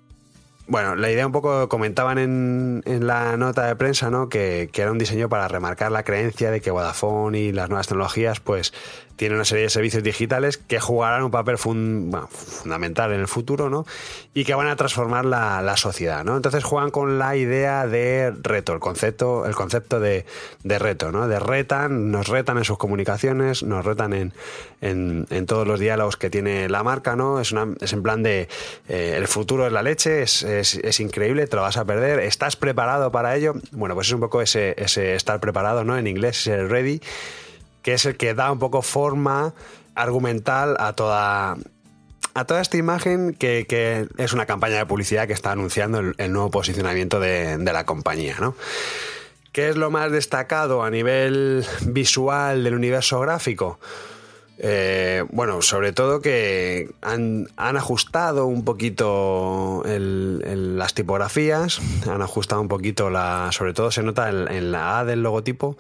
Bueno, 0.66 0.96
la 0.96 1.10
idea 1.10 1.26
un 1.26 1.32
poco 1.32 1.68
comentaban 1.68 2.16
en, 2.16 2.82
en 2.86 3.06
la 3.06 3.36
nota 3.36 3.66
de 3.66 3.76
prensa, 3.76 4.08
¿no? 4.08 4.30
Que, 4.30 4.70
que, 4.72 4.80
era 4.80 4.92
un 4.92 4.96
diseño 4.96 5.28
para 5.28 5.46
remarcar 5.46 5.92
la 5.92 6.04
creencia 6.04 6.50
de 6.50 6.62
que 6.62 6.70
Vodafone 6.70 7.38
y 7.38 7.52
las 7.52 7.68
nuevas 7.68 7.86
tecnologías, 7.86 8.40
pues, 8.40 8.72
tiene 9.16 9.34
una 9.34 9.44
serie 9.44 9.64
de 9.64 9.70
servicios 9.70 10.02
digitales 10.02 10.56
que 10.58 10.80
jugarán 10.80 11.22
un 11.22 11.30
papel 11.30 11.58
fundamental 11.58 13.12
en 13.12 13.20
el 13.20 13.28
futuro, 13.28 13.70
¿no? 13.70 13.86
Y 14.32 14.44
que 14.44 14.54
van 14.54 14.66
a 14.66 14.76
transformar 14.76 15.24
la, 15.24 15.74
sociedad, 15.76 16.24
¿no? 16.24 16.36
Entonces 16.36 16.64
juegan 16.64 16.90
con 16.90 17.18
la 17.18 17.36
idea 17.36 17.86
de 17.86 18.32
reto, 18.42 18.72
el 18.72 18.80
concepto, 18.80 19.44
el 19.46 19.54
concepto 19.54 20.00
de, 20.00 20.24
reto, 20.64 21.12
¿no? 21.12 21.28
De 21.28 21.38
retan, 21.38 22.10
nos 22.10 22.28
retan 22.28 22.58
en 22.58 22.64
sus 22.64 22.78
comunicaciones, 22.78 23.62
nos 23.62 23.84
retan 23.84 24.12
en, 24.12 24.32
en, 24.80 25.46
todos 25.46 25.66
los 25.66 25.80
diálogos 25.80 26.16
que 26.16 26.30
tiene 26.30 26.68
la 26.68 26.82
marca, 26.82 27.16
¿no? 27.16 27.40
Es, 27.40 27.52
una, 27.52 27.74
es 27.80 27.92
en 27.92 28.02
plan 28.02 28.22
de 28.22 28.48
eh, 28.88 29.14
el 29.16 29.28
futuro 29.28 29.66
es 29.66 29.72
la 29.72 29.82
leche, 29.82 30.22
es, 30.22 30.42
es, 30.42 31.00
increíble, 31.00 31.46
te 31.46 31.56
lo 31.56 31.62
vas 31.62 31.76
a 31.76 31.84
perder, 31.84 32.20
¿estás 32.20 32.56
preparado 32.56 33.10
para 33.10 33.36
ello? 33.36 33.54
Bueno, 33.72 33.94
pues 33.94 34.08
es 34.08 34.12
un 34.12 34.20
poco 34.20 34.40
ese, 34.42 34.74
ese 34.78 35.14
estar 35.14 35.40
preparado, 35.40 35.84
¿no? 35.84 35.98
En 35.98 36.06
inglés, 36.06 36.42
ser 36.42 36.68
ready 36.68 37.00
que 37.84 37.92
es 37.92 38.06
el 38.06 38.16
que 38.16 38.34
da 38.34 38.50
un 38.50 38.58
poco 38.58 38.82
forma 38.82 39.54
argumental 39.94 40.76
a 40.80 40.94
toda, 40.94 41.56
a 42.32 42.44
toda 42.46 42.60
esta 42.60 42.78
imagen 42.78 43.34
que, 43.34 44.08
es 44.16 44.32
una 44.32 44.46
campaña 44.46 44.78
de 44.78 44.86
publicidad 44.86 45.28
que 45.28 45.34
está 45.34 45.52
anunciando 45.52 46.00
el, 46.00 46.32
nuevo 46.32 46.50
posicionamiento 46.50 47.20
de, 47.20 47.58
la 47.58 47.84
compañía. 47.84 48.36
¿no? 48.40 48.56
¿Qué 49.52 49.68
es 49.68 49.76
lo 49.76 49.90
más 49.90 50.10
destacado 50.10 50.82
a 50.82 50.90
nivel 50.90 51.64
visual 51.82 52.64
del 52.64 52.74
universo 52.74 53.20
gráfico? 53.20 53.78
Eh, 54.56 55.24
bueno, 55.30 55.62
sobre 55.62 55.92
todo 55.92 56.20
que 56.20 56.88
han, 57.02 57.48
ajustado 57.56 58.46
un 58.46 58.64
poquito 58.64 59.82
las 59.84 60.94
tipografías, 60.94 61.80
han 62.08 62.22
ajustado 62.22 62.60
un 62.62 62.68
poquito 62.68 63.10
la. 63.10 63.50
Sobre 63.50 63.74
todo 63.74 63.90
se 63.90 64.02
nota 64.02 64.30
en 64.30 64.70
la 64.70 65.00
A 65.00 65.04
del 65.04 65.24
logotipo, 65.24 65.76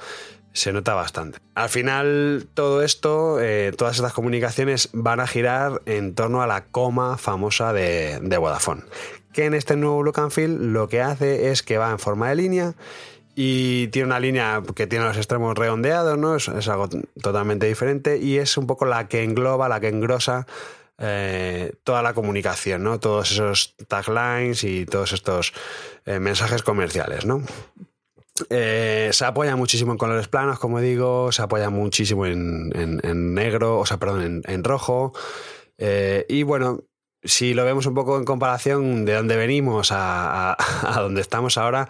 se 0.54 0.72
nota 0.72 0.94
bastante. 0.94 1.38
Al 1.54 1.68
final, 1.68 2.48
todo 2.54 2.82
esto, 2.82 3.40
eh, 3.40 3.72
todas 3.76 3.96
estas 3.96 4.14
comunicaciones 4.14 4.88
van 4.94 5.20
a 5.20 5.26
girar 5.26 5.82
en 5.84 6.14
torno 6.14 6.40
a 6.40 6.46
la 6.46 6.64
coma 6.64 7.18
famosa 7.18 7.72
de, 7.74 8.18
Vodafone, 8.38 8.84
que 9.32 9.44
en 9.44 9.54
este 9.54 9.76
nuevo 9.76 10.02
look 10.02 10.18
and 10.20 10.30
feel 10.30 10.72
lo 10.72 10.88
que 10.88 11.02
hace 11.02 11.50
es 11.50 11.62
que 11.62 11.76
va 11.76 11.90
en 11.90 11.98
forma 11.98 12.30
de 12.30 12.36
línea 12.36 12.74
y 13.34 13.88
tiene 13.88 14.06
una 14.06 14.20
línea 14.20 14.62
que 14.74 14.86
tiene 14.86 15.04
los 15.04 15.16
extremos 15.16 15.58
redondeados, 15.58 16.16
¿no? 16.16 16.36
Es, 16.36 16.48
es 16.48 16.68
algo 16.68 16.88
totalmente 17.20 17.66
diferente 17.66 18.18
y 18.18 18.38
es 18.38 18.56
un 18.56 18.66
poco 18.66 18.86
la 18.86 19.08
que 19.08 19.24
engloba, 19.24 19.68
la 19.68 19.80
que 19.80 19.88
engrosa 19.88 20.46
eh, 20.98 21.72
toda 21.82 22.02
la 22.02 22.14
comunicación, 22.14 22.84
¿no? 22.84 23.00
Todos 23.00 23.32
esos 23.32 23.74
taglines 23.88 24.62
y 24.62 24.86
todos 24.86 25.12
estos 25.12 25.52
eh, 26.06 26.20
mensajes 26.20 26.62
comerciales, 26.62 27.26
¿no? 27.26 27.42
Eh, 28.50 29.10
se 29.12 29.24
apoya 29.24 29.56
muchísimo 29.56 29.92
en 29.92 29.98
colores 29.98 30.28
planos, 30.28 30.58
como 30.58 30.80
digo, 30.80 31.30
se 31.32 31.42
apoya 31.42 31.70
muchísimo 31.70 32.26
en, 32.26 33.34
negro, 33.34 33.78
o 33.78 33.86
sea, 33.86 33.98
perdón, 33.98 34.42
en, 34.44 34.64
rojo. 34.64 35.12
y 36.28 36.42
bueno, 36.42 36.80
si 37.22 37.54
lo 37.54 37.64
vemos 37.64 37.86
un 37.86 37.94
poco 37.94 38.18
en 38.18 38.24
comparación 38.24 39.04
de 39.04 39.14
dónde 39.14 39.36
venimos 39.36 39.92
a, 39.92 40.52
a, 40.52 40.56
a 40.96 41.00
donde 41.00 41.20
estamos 41.20 41.58
ahora, 41.58 41.88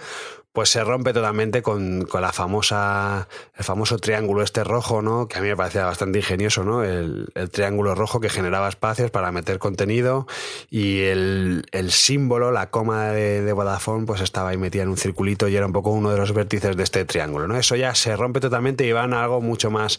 pues 0.55 0.69
se 0.69 0.85
rompe 0.85 1.13
totalmente 1.13 1.63
con, 1.63 2.07
la 2.13 2.33
famosa, 2.33 3.27
el 3.57 3.65
famoso 3.65 3.99
triángulo 3.99 4.41
este 4.41 4.63
rojo, 4.63 5.03
¿no? 5.03 5.27
Que 5.27 5.39
a 5.39 5.41
mí 5.41 5.49
me 5.49 5.57
parecía 5.57 5.85
bastante 5.85 6.21
ingenioso, 6.21 6.63
¿no? 6.63 6.85
El, 6.85 7.29
triángulo 7.51 7.97
rojo 7.97 8.21
que 8.21 8.29
generaba 8.31 8.69
espacios 8.69 9.11
para 9.11 9.33
meter 9.33 9.59
contenido 9.59 10.29
y 10.71 11.01
el, 11.01 11.65
símbolo, 11.89 12.53
la 12.53 12.71
coma 12.71 13.09
de, 13.09 13.53
Vodafone, 13.53 14.07
pues 14.07 14.21
estaba 14.21 14.51
ahí 14.51 14.57
metida 14.57 14.85
en 14.85 14.91
un 14.91 14.97
circulito 14.97 15.49
y 15.49 15.57
era 15.57 15.67
un 15.67 15.73
poco 15.73 15.91
uno 15.91 16.13
de 16.13 16.19
los 16.19 16.33
vértices 16.33 16.77
de 16.77 16.85
este 16.85 17.05
triángulo, 17.05 17.49
¿no? 17.49 17.57
Eso 17.57 17.75
ya 17.75 17.93
se 17.97 18.17
rompe 18.17 18.39
totalmente 18.39 18.87
y 18.87 18.93
van 18.93 19.13
a 19.13 19.25
algo 19.25 19.41
mucho 19.41 19.73
más, 19.73 19.99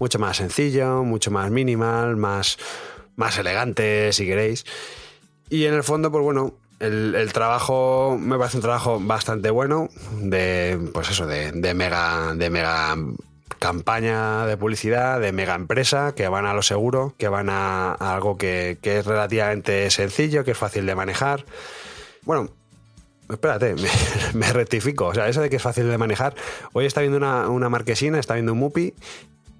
mucho 0.00 0.18
más 0.18 0.38
sencillo, 0.38 1.04
mucho 1.04 1.30
más 1.30 1.52
minimal, 1.52 2.16
más, 2.16 2.58
más 3.14 3.38
elegante, 3.38 4.12
si 4.12 4.26
queréis. 4.26 4.66
Y 5.48 5.66
en 5.66 5.74
el 5.74 5.84
fondo, 5.84 6.10
pues 6.10 6.24
bueno, 6.24 6.54
el, 6.80 7.32
trabajo 7.32 8.18
me 8.20 8.38
parece 8.38 8.58
un 8.58 8.62
trabajo 8.62 9.00
bastante 9.00 9.50
bueno 9.50 9.88
de 10.20 10.78
pues 10.92 11.10
eso 11.10 11.26
de, 11.26 11.52
mega 11.74 12.34
de 12.34 12.50
mega 12.50 12.96
campaña 13.58 14.44
de 14.46 14.56
publicidad 14.56 15.20
de 15.20 15.32
mega 15.32 15.54
empresa 15.54 16.14
que 16.14 16.28
van 16.28 16.44
a 16.44 16.52
lo 16.52 16.62
seguro 16.62 17.14
que 17.16 17.28
van 17.28 17.48
a, 17.48 17.92
algo 17.92 18.36
que, 18.36 18.78
es 18.82 19.06
relativamente 19.06 19.90
sencillo 19.90 20.44
que 20.44 20.50
es 20.50 20.58
fácil 20.58 20.86
de 20.86 20.94
manejar. 20.94 21.44
Bueno 22.22 22.50
espérate 23.30 23.74
me, 24.34 24.52
rectifico. 24.52 25.06
O 25.06 25.14
sea 25.14 25.28
eso 25.28 25.40
de 25.40 25.50
que 25.50 25.56
es 25.56 25.62
fácil 25.62 25.88
de 25.88 25.98
manejar. 25.98 26.34
Hoy 26.72 26.86
está 26.86 27.00
viendo 27.00 27.16
una, 27.16 27.48
una 27.48 27.68
marquesina 27.68 28.18
está 28.18 28.34
viendo 28.34 28.52
un 28.52 28.58
mupi 28.58 28.94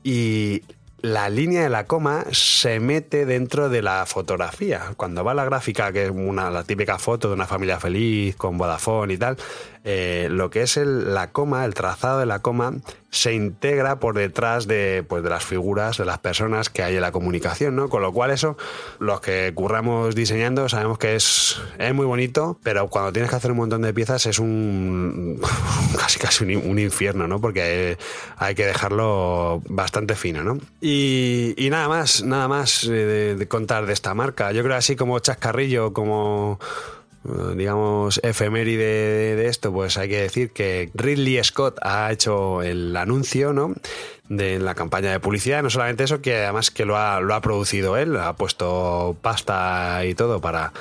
y 0.04 0.62
la 1.02 1.28
línea 1.28 1.62
de 1.62 1.68
la 1.68 1.86
coma 1.86 2.24
se 2.32 2.80
mete 2.80 3.26
dentro 3.26 3.68
de 3.68 3.82
la 3.82 4.06
fotografía. 4.06 4.94
Cuando 4.96 5.22
va 5.22 5.34
la 5.34 5.44
gráfica, 5.44 5.92
que 5.92 6.06
es 6.06 6.10
una, 6.10 6.50
la 6.50 6.64
típica 6.64 6.98
foto 6.98 7.28
de 7.28 7.34
una 7.34 7.46
familia 7.46 7.78
feliz 7.78 8.34
con 8.36 8.56
Vodafone 8.56 9.14
y 9.14 9.18
tal, 9.18 9.36
eh, 9.88 10.26
lo 10.32 10.50
que 10.50 10.62
es 10.62 10.76
la 10.78 11.30
coma, 11.30 11.64
el 11.64 11.72
trazado 11.72 12.18
de 12.18 12.26
la 12.26 12.40
coma, 12.40 12.72
se 13.10 13.32
integra 13.32 14.00
por 14.00 14.16
detrás 14.16 14.66
de, 14.66 15.04
pues, 15.08 15.22
de 15.22 15.30
las 15.30 15.44
figuras 15.44 15.96
de 15.96 16.04
las 16.04 16.18
personas 16.18 16.70
que 16.70 16.82
hay 16.82 16.96
en 16.96 17.00
la 17.00 17.12
comunicación, 17.12 17.76
¿no? 17.76 17.88
Con 17.88 18.02
lo 18.02 18.12
cual 18.12 18.32
eso, 18.32 18.56
los 18.98 19.20
que 19.20 19.52
curramos 19.54 20.16
diseñando, 20.16 20.68
sabemos 20.68 20.98
que 20.98 21.14
es, 21.14 21.62
es 21.78 21.94
muy 21.94 22.04
bonito, 22.04 22.58
pero 22.64 22.88
cuando 22.88 23.12
tienes 23.12 23.30
que 23.30 23.36
hacer 23.36 23.52
un 23.52 23.58
montón 23.58 23.82
de 23.82 23.94
piezas 23.94 24.26
es 24.26 24.40
un 24.40 25.40
casi 25.96 26.18
casi 26.18 26.44
un, 26.44 26.78
infierno, 26.80 27.28
¿no? 27.28 27.40
Porque 27.40 27.96
hay, 28.38 28.54
que 28.56 28.66
dejarlo 28.66 29.62
bastante 29.68 30.16
fino, 30.16 30.42
¿no? 30.42 30.58
Y, 30.80 31.54
nada 31.70 31.88
más, 31.88 32.24
nada 32.24 32.48
más 32.48 32.84
eh, 32.90 33.36
de, 33.38 33.48
contar 33.48 33.86
de 33.86 33.92
esta 33.92 34.14
marca. 34.14 34.50
Yo 34.50 34.64
creo 34.64 34.74
así 34.74 34.96
como 34.96 35.20
chascarrillo, 35.20 35.92
como 35.92 36.58
digamos, 37.54 38.20
efeméride 38.22 39.36
de 39.36 39.48
esto, 39.48 39.72
pues 39.72 39.96
hay 39.98 40.08
que 40.08 40.20
decir 40.20 40.50
que 40.50 40.90
Ridley 40.94 41.42
Scott 41.42 41.78
ha 41.82 42.10
hecho 42.12 42.62
el 42.62 42.96
anuncio, 42.96 43.52
¿no? 43.52 43.74
De 44.28 44.58
la 44.58 44.74
campaña 44.74 45.10
de 45.10 45.20
publicidad, 45.20 45.62
no 45.62 45.70
solamente 45.70 46.04
eso, 46.04 46.20
que 46.20 46.36
además 46.36 46.70
que 46.70 46.84
lo 46.84 46.96
ha, 46.96 47.20
lo 47.20 47.34
ha 47.34 47.40
producido 47.40 47.96
él, 47.96 48.16
ha 48.16 48.34
puesto 48.34 49.16
pasta 49.22 50.04
y 50.04 50.14
todo 50.14 50.40
para, 50.40 50.72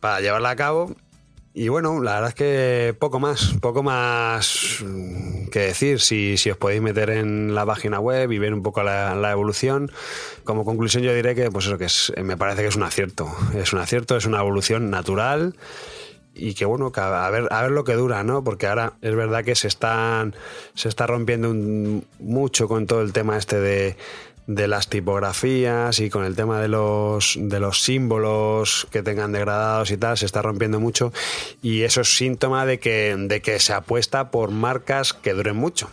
para 0.00 0.20
llevarla 0.20 0.50
a 0.50 0.56
cabo. 0.56 0.94
Y 1.58 1.70
bueno, 1.70 2.02
la 2.02 2.16
verdad 2.16 2.28
es 2.28 2.34
que 2.34 2.94
poco 2.98 3.18
más, 3.18 3.54
poco 3.62 3.82
más 3.82 4.84
mm, 4.84 5.46
que 5.46 5.60
decir. 5.60 6.00
Si, 6.00 6.36
si 6.36 6.50
os 6.50 6.58
podéis 6.58 6.82
meter 6.82 7.08
en 7.08 7.54
la 7.54 7.64
página 7.64 7.98
web 7.98 8.30
y 8.30 8.38
ver 8.38 8.52
un 8.52 8.62
poco 8.62 8.82
la, 8.82 9.30
evolución, 9.32 9.90
como 10.44 10.66
conclusión 10.66 11.02
yo 11.02 11.14
diré 11.14 11.34
que 11.34 11.50
pues 11.50 11.64
eso 11.64 11.78
que 11.78 11.86
es, 11.86 12.12
me 12.22 12.36
parece 12.36 12.60
que 12.60 12.68
es 12.68 12.76
un 12.76 12.82
acierto. 12.82 13.34
Es 13.54 13.72
un 13.72 13.78
acierto, 13.78 14.18
es 14.18 14.26
una 14.26 14.40
evolución 14.40 14.90
natural 14.90 15.56
y 16.34 16.52
que 16.52 16.66
bueno, 16.66 16.92
a 16.94 17.30
ver, 17.30 17.48
a 17.50 17.62
ver 17.62 17.70
lo 17.70 17.84
que 17.84 17.94
dura, 17.94 18.22
¿no? 18.22 18.44
Porque 18.44 18.66
ahora 18.66 18.92
es 19.00 19.14
verdad 19.14 19.42
que 19.42 19.54
se 19.54 19.68
están, 19.68 20.34
se 20.74 20.90
está 20.90 21.06
rompiendo 21.06 21.54
mucho 22.18 22.68
con 22.68 22.86
todo 22.86 23.00
el 23.00 23.14
tema 23.14 23.38
este 23.38 23.58
de 23.58 23.96
de 24.46 24.68
las 24.68 24.88
tipografías 24.88 25.98
y 26.00 26.10
con 26.10 26.24
el 26.24 26.36
tema 26.36 26.60
de 26.60 26.68
los, 26.68 27.36
de 27.40 27.60
los 27.60 27.82
símbolos 27.82 28.86
que 28.90 29.02
tengan 29.02 29.32
degradados 29.32 29.90
y 29.90 29.96
tal, 29.96 30.16
se 30.16 30.26
está 30.26 30.42
rompiendo 30.42 30.80
mucho 30.80 31.12
y 31.62 31.82
eso 31.82 32.00
es 32.00 32.16
síntoma 32.16 32.66
de 32.66 32.78
que, 32.78 33.14
de 33.18 33.42
que 33.42 33.58
se 33.58 33.72
apuesta 33.72 34.30
por 34.30 34.50
marcas 34.50 35.12
que 35.12 35.32
duren 35.32 35.56
mucho. 35.56 35.90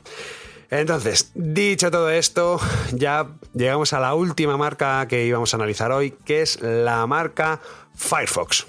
Entonces, 0.70 1.32
dicho 1.36 1.92
todo 1.92 2.10
esto, 2.10 2.60
ya 2.94 3.28
llegamos 3.54 3.94
a 3.94 4.00
la 4.00 4.16
última 4.16 4.58
marca 4.58 5.08
que 5.08 5.26
íbamos 5.26 5.54
a 5.54 5.58
analizar 5.58 5.92
hoy, 5.92 6.16
que 6.26 6.42
es 6.42 6.60
la 6.62 7.06
marca 7.06 7.60
Firefox. 7.96 8.66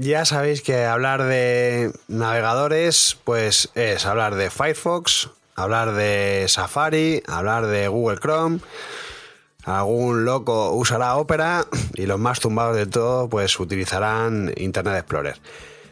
Ya 0.00 0.24
sabéis 0.24 0.62
que 0.62 0.84
hablar 0.84 1.24
de 1.24 1.92
navegadores, 2.06 3.18
pues 3.24 3.68
es 3.74 4.06
hablar 4.06 4.36
de 4.36 4.48
Firefox, 4.48 5.30
hablar 5.56 5.92
de 5.94 6.44
Safari, 6.46 7.24
hablar 7.26 7.66
de 7.66 7.88
Google 7.88 8.20
Chrome. 8.20 8.60
Algún 9.64 10.24
loco 10.24 10.70
usará 10.70 11.16
Opera 11.16 11.66
y 11.94 12.06
los 12.06 12.20
más 12.20 12.38
tumbados 12.38 12.76
de 12.76 12.86
todo, 12.86 13.28
pues 13.28 13.58
utilizarán 13.58 14.54
Internet 14.56 14.98
Explorer. 14.98 15.40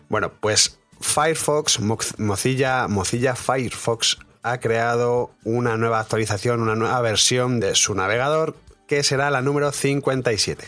Bueno, 0.08 0.30
pues 0.38 0.78
Firefox, 1.00 1.80
Mozilla, 1.80 2.86
Mozilla 2.86 3.34
Firefox 3.34 4.18
ha 4.44 4.60
creado 4.60 5.32
una 5.42 5.76
nueva 5.76 5.98
actualización, 5.98 6.62
una 6.62 6.76
nueva 6.76 7.00
versión 7.00 7.58
de 7.58 7.74
su 7.74 7.92
navegador 7.96 8.54
que 8.86 9.02
será 9.02 9.32
la 9.32 9.42
número 9.42 9.72
57. 9.72 10.64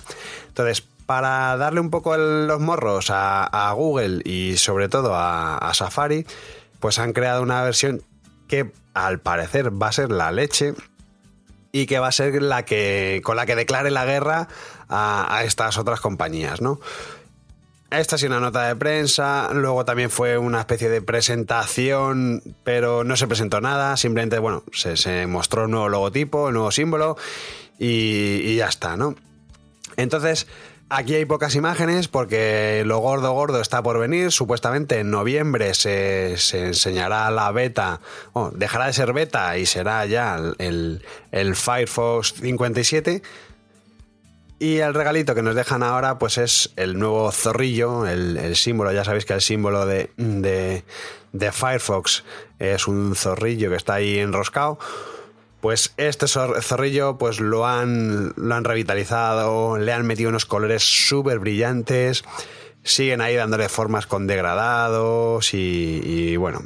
Entonces, 0.49 0.83
para 1.09 1.57
darle 1.57 1.81
un 1.81 1.89
poco 1.89 2.19
los 2.19 2.61
morros 2.61 3.07
a, 3.09 3.73
Google 3.75 4.21
y 4.27 4.59
sobre 4.59 4.91
todo 4.91 5.15
a, 5.15 5.73
Safari, 5.73 6.27
pues 6.81 6.99
han 6.99 7.15
creado 7.15 7.43
una 7.43 7.63
versión 7.63 8.03
que 8.47 8.71
al 8.93 9.19
parecer 9.19 9.73
va 9.73 9.89
a 9.89 9.93
ser 9.93 10.13
la 10.13 10.31
leche 10.33 10.75
y 11.73 11.87
que 11.87 11.99
va 11.99 12.09
a 12.09 12.13
ser 12.13 12.43
la 12.43 12.67
que 12.67 13.23
con 13.25 13.37
la 13.37 13.47
que 13.47 13.57
declare 13.57 13.91
la 13.91 14.05
guerra 14.05 14.49
a, 14.91 15.45
estas 15.47 15.79
otras 15.79 16.03
compañías, 16.03 16.61
¿no? 16.61 16.79
Esta 17.91 18.17
es 18.17 18.23
una 18.25 18.39
nota 18.39 18.69
de 18.69 18.77
prensa, 18.77 19.49
luego 19.55 19.87
también 19.87 20.11
fue 20.11 20.37
una 20.37 20.61
especie 20.61 20.91
de 20.91 21.01
presentación, 21.01 22.43
pero 22.65 23.03
no 23.03 23.17
se 23.17 23.27
presentó 23.27 23.63
nada, 23.63 23.97
simplemente, 23.97 24.39
bueno, 24.41 24.63
se, 24.75 25.27
mostró 25.27 25.65
un 25.65 25.71
nuevo 25.71 25.89
logotipo, 25.89 26.49
un 26.49 26.53
nuevo 26.53 26.71
símbolo 26.71 27.17
y, 27.79 28.43
y 28.45 28.57
ya 28.57 28.67
está, 28.69 28.99
¿no? 28.99 29.15
Entonces, 29.97 30.47
Aquí 30.91 31.15
hay 31.15 31.27
pocas 31.27 31.55
imágenes 31.55 32.09
porque 32.09 32.83
lo 32.87 32.99
gordo 32.99 33.33
gordo 33.33 33.61
está 33.61 33.83
por 33.83 33.99
venir. 33.99 34.33
Supuestamente 34.33 35.01
en 35.01 35.11
noviembre 35.11 35.75
se, 35.75 36.33
enseñará 36.53 37.31
la 37.31 37.53
beta, 37.53 38.01
dejará 38.53 38.87
de 38.87 38.95
ser 38.95 39.13
beta 39.13 39.59
y 39.59 39.67
será 39.67 40.07
ya 40.07 40.39
el, 40.59 41.03
Firefox 41.55 42.35
57. 42.41 43.23
Y 44.61 44.79
el 44.79 44.95
regalito 44.95 45.35
que 45.35 45.43
nos 45.43 45.55
dejan 45.55 45.83
ahora, 45.83 46.19
pues 46.19 46.39
es 46.39 46.73
el 46.77 46.99
nuevo 46.99 47.31
zorrillo, 47.33 48.07
el, 48.07 48.57
símbolo. 48.57 48.91
Ya 48.91 49.05
sabéis 49.05 49.27
que 49.27 49.35
el 49.35 49.43
símbolo 49.43 49.85
de, 49.85 50.11
de 50.17 51.53
Firefox 51.53 52.25
es 52.59 52.89
un 52.89 53.15
zorrillo 53.15 53.69
que 53.69 53.77
está 53.77 53.95
ahí 53.95 54.19
enroscado. 54.19 54.79
Pues 55.61 55.93
este 55.97 56.29
zorrillo 56.29 57.19
pues 57.19 57.41
lo 57.41 57.67
han, 57.67 58.33
lo 58.37 58.55
han 58.55 58.65
revitalizado, 58.65 59.77
le 59.77 59.93
han 59.93 60.07
metido 60.07 60.31
unos 60.31 60.47
colores 60.47 60.83
súper 60.83 61.41
brillantes, 61.41 62.25
siguen 62.85 63.21
ahí 63.21 63.35
dándole 63.35 63.69
formas 63.69 64.07
con 64.07 64.27
degradados 64.27 65.53
y, 65.55 66.37
bueno, 66.37 66.63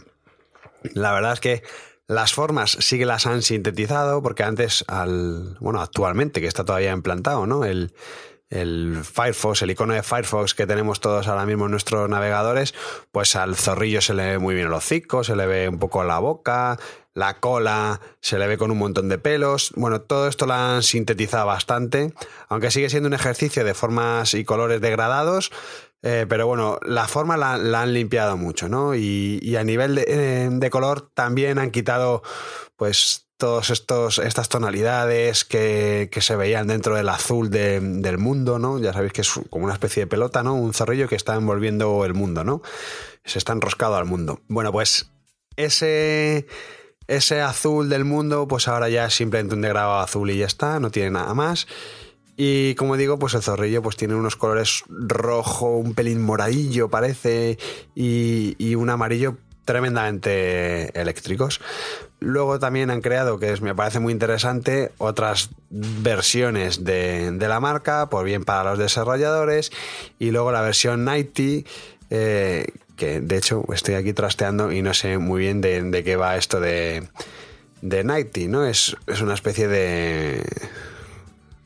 la 0.94 1.12
verdad 1.12 1.32
es 1.32 1.40
que 1.40 1.62
las 2.06 2.34
formas 2.34 2.76
sí 2.80 2.98
que 2.98 3.06
las 3.06 3.26
han 3.26 3.40
sintetizado 3.40 4.22
porque 4.22 4.42
antes, 4.42 4.84
al, 4.88 5.56
bueno, 5.60 5.80
actualmente 5.80 6.42
que 6.42 6.46
está 6.46 6.64
todavía 6.64 6.92
implantado, 6.92 7.46
¿no? 7.46 7.64
El, 7.64 7.94
el 8.52 9.00
Firefox, 9.02 9.62
el 9.62 9.70
icono 9.70 9.94
de 9.94 10.02
Firefox 10.02 10.54
que 10.54 10.66
tenemos 10.66 11.00
todos 11.00 11.26
ahora 11.26 11.46
mismo 11.46 11.64
en 11.64 11.70
nuestros 11.70 12.08
navegadores, 12.10 12.74
pues 13.10 13.34
al 13.34 13.56
zorrillo 13.56 14.02
se 14.02 14.12
le 14.12 14.32
ve 14.32 14.38
muy 14.38 14.54
bien 14.54 14.66
el 14.66 14.72
hocico, 14.74 15.24
se 15.24 15.34
le 15.34 15.46
ve 15.46 15.68
un 15.70 15.78
poco 15.78 16.04
la 16.04 16.18
boca, 16.18 16.78
la 17.14 17.40
cola 17.40 18.00
se 18.20 18.38
le 18.38 18.46
ve 18.46 18.56
con 18.58 18.70
un 18.70 18.78
montón 18.78 19.08
de 19.08 19.18
pelos. 19.18 19.72
Bueno, 19.76 20.00
todo 20.00 20.28
esto 20.28 20.46
lo 20.46 20.54
han 20.54 20.82
sintetizado 20.82 21.46
bastante, 21.46 22.12
aunque 22.48 22.70
sigue 22.70 22.90
siendo 22.90 23.08
un 23.08 23.14
ejercicio 23.14 23.64
de 23.64 23.74
formas 23.74 24.34
y 24.34 24.44
colores 24.44 24.80
degradados. 24.80 25.50
Eh, 26.04 26.26
pero 26.28 26.48
bueno, 26.48 26.80
la 26.84 27.06
forma 27.06 27.36
la, 27.36 27.54
han 27.54 27.94
limpiado 27.94 28.36
mucho, 28.36 28.68
¿no? 28.68 28.94
Y, 28.96 29.54
a 29.56 29.62
nivel 29.62 29.98
eh, 29.98 30.48
de, 30.50 30.70
color 30.70 31.10
también 31.14 31.58
han 31.58 31.70
quitado, 31.70 32.22
pues, 32.76 33.28
todas 33.36 33.70
estas 34.18 34.48
tonalidades 34.48 35.44
que, 35.44 36.08
se 36.20 36.36
veían 36.36 36.66
dentro 36.66 36.96
del 36.96 37.08
azul 37.08 37.50
del 37.50 38.18
mundo, 38.18 38.58
¿no? 38.58 38.78
Ya 38.78 38.92
sabéis 38.92 39.12
que 39.12 39.20
es 39.22 39.30
como 39.50 39.64
una 39.64 39.74
especie 39.74 40.04
de 40.04 40.06
pelota, 40.06 40.42
¿no? 40.42 40.54
Un 40.54 40.74
zorrillo 40.74 41.08
que 41.08 41.16
está 41.16 41.34
envolviendo 41.34 42.04
el 42.04 42.14
mundo, 42.14 42.44
¿no? 42.44 42.62
Se 43.24 43.38
está 43.38 43.52
enroscado 43.52 43.96
al 43.96 44.04
mundo. 44.04 44.40
Bueno, 44.48 44.72
pues 44.72 45.10
ese 45.56 46.46
ese 47.06 47.40
azul 47.40 47.88
del 47.88 48.04
mundo, 48.04 48.46
pues 48.48 48.68
ahora 48.68 48.88
ya 48.88 49.06
es 49.06 49.14
simplemente 49.14 49.54
un 49.54 49.62
degradado 49.62 50.00
azul 50.00 50.30
y 50.30 50.38
ya 50.38 50.46
está, 50.46 50.80
no 50.80 50.90
tiene 50.90 51.10
nada 51.10 51.34
más. 51.34 51.66
Y 52.36 52.74
como 52.76 52.96
digo, 52.96 53.18
pues 53.18 53.34
el 53.34 53.42
zorrillo 53.42 53.82
pues 53.82 53.96
tiene 53.96 54.14
unos 54.14 54.36
colores 54.36 54.84
rojo, 54.88 55.76
un 55.76 55.94
pelín 55.94 56.22
moradillo 56.22 56.88
parece, 56.88 57.58
y, 57.94 58.74
un 58.74 58.90
amarillo 58.90 59.36
tremendamente 59.64 60.98
eléctricos. 60.98 61.60
Luego 62.20 62.58
también 62.58 62.90
han 62.90 63.00
creado, 63.00 63.38
que 63.38 63.54
me 63.60 63.74
parece 63.74 64.00
muy 64.00 64.12
interesante, 64.12 64.92
otras 64.98 65.50
versiones 65.70 66.84
de, 66.84 67.36
la 67.38 67.60
marca, 67.60 68.08
por 68.08 68.24
bien 68.24 68.44
para 68.44 68.70
los 68.70 68.78
desarrolladores, 68.78 69.70
y 70.18 70.30
luego 70.30 70.52
la 70.52 70.62
versión 70.62 71.04
90, 71.04 71.68
eh, 72.10 72.66
de 73.02 73.36
hecho 73.36 73.64
estoy 73.72 73.94
aquí 73.94 74.12
trasteando 74.12 74.72
y 74.72 74.82
no 74.82 74.94
sé 74.94 75.18
muy 75.18 75.40
bien 75.40 75.60
de, 75.60 76.02
qué 76.04 76.16
va 76.16 76.36
esto 76.36 76.60
de, 76.60 77.08
de 77.80 78.04
¿no? 78.48 78.66
Es, 78.66 78.96
es 79.06 79.20
una 79.20 79.34
especie 79.34 79.68
de... 79.68 80.44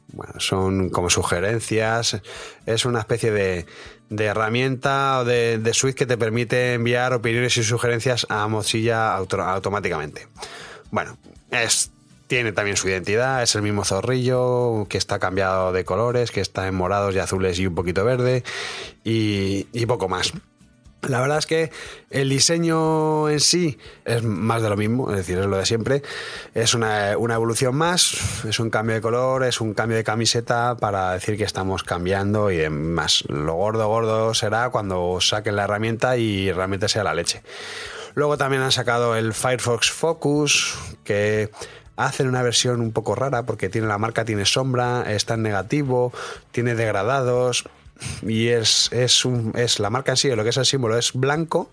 Bueno, 0.08 0.32
son 0.38 0.88
como 0.88 1.10
sugerencias, 1.10 2.22
es 2.64 2.86
una 2.86 3.00
especie 3.00 3.30
de, 3.32 3.66
de 4.08 4.24
herramienta 4.24 5.20
o 5.20 5.24
de, 5.24 5.70
suite 5.74 5.94
que 5.94 6.06
te 6.06 6.16
permite 6.16 6.74
enviar 6.74 7.12
opiniones 7.12 7.56
y 7.56 7.64
sugerencias 7.64 8.26
a 8.30 8.46
Mozilla 8.48 9.14
automáticamente. 9.14 10.28
Bueno, 10.90 11.18
es, 11.50 11.90
tiene 12.28 12.52
también 12.52 12.78
su 12.78 12.88
identidad, 12.88 13.42
es 13.42 13.54
el 13.56 13.62
mismo 13.62 13.84
zorrillo 13.84 14.86
que 14.88 14.96
está 14.96 15.18
cambiado 15.18 15.72
de 15.72 15.84
colores, 15.84 16.30
que 16.30 16.40
está 16.40 16.66
en 16.66 16.76
morados 16.76 17.14
y 17.14 17.18
azules 17.18 17.58
y 17.58 17.66
un 17.66 17.74
poquito 17.74 18.04
verde 18.04 18.42
y 19.04 19.86
poco 19.86 20.08
más. 20.08 20.32
La 21.08 21.20
verdad 21.20 21.38
es 21.38 21.46
que 21.46 21.70
el 22.10 22.28
diseño 22.28 23.28
en 23.28 23.40
sí 23.40 23.78
es 24.04 24.22
más 24.22 24.62
de 24.62 24.68
lo 24.68 24.76
mismo, 24.76 25.10
es 25.10 25.18
decir, 25.18 25.38
es 25.38 25.46
lo 25.46 25.56
de 25.56 25.66
siempre. 25.66 26.02
Es 26.54 26.74
una, 26.74 27.12
evolución 27.12 27.74
más, 27.76 28.44
es 28.44 28.58
un 28.58 28.70
cambio 28.70 28.94
de 28.94 29.00
color, 29.00 29.44
es 29.44 29.60
un 29.60 29.74
cambio 29.74 29.96
de 29.96 30.04
camiseta 30.04 30.76
para 30.76 31.12
decir 31.12 31.36
que 31.36 31.44
estamos 31.44 31.82
cambiando 31.82 32.50
y 32.50 32.68
más. 32.68 33.24
Lo 33.28 33.54
gordo, 33.54 33.88
gordo 33.88 34.34
será 34.34 34.70
cuando 34.70 35.20
saquen 35.20 35.56
la 35.56 35.64
herramienta 35.64 36.16
y 36.16 36.50
realmente 36.52 36.88
sea 36.88 37.04
la 37.04 37.14
leche. 37.14 37.42
Luego 38.14 38.38
también 38.38 38.62
han 38.62 38.72
sacado 38.72 39.14
el 39.14 39.34
Firefox 39.34 39.90
Focus, 39.90 40.78
que 41.04 41.50
hacen 41.96 42.28
una 42.28 42.42
versión 42.42 42.80
un 42.80 42.92
poco 42.92 43.14
rara 43.14 43.44
porque 43.44 43.68
tiene 43.68 43.86
la 43.88 43.98
marca, 43.98 44.24
tiene 44.24 44.46
sombra, 44.46 45.04
está 45.12 45.34
en 45.34 45.42
negativo, 45.42 46.12
tiene 46.50 46.74
degradados 46.74 47.68
y 48.22 48.48
es, 48.48 48.90
es, 48.92 49.24
un, 49.24 49.52
es 49.56 49.80
la 49.80 49.90
marca 49.90 50.12
en 50.12 50.16
sí, 50.16 50.34
lo 50.34 50.42
que 50.42 50.50
es 50.50 50.56
el 50.56 50.66
símbolo 50.66 50.98
es 50.98 51.12
blanco 51.12 51.70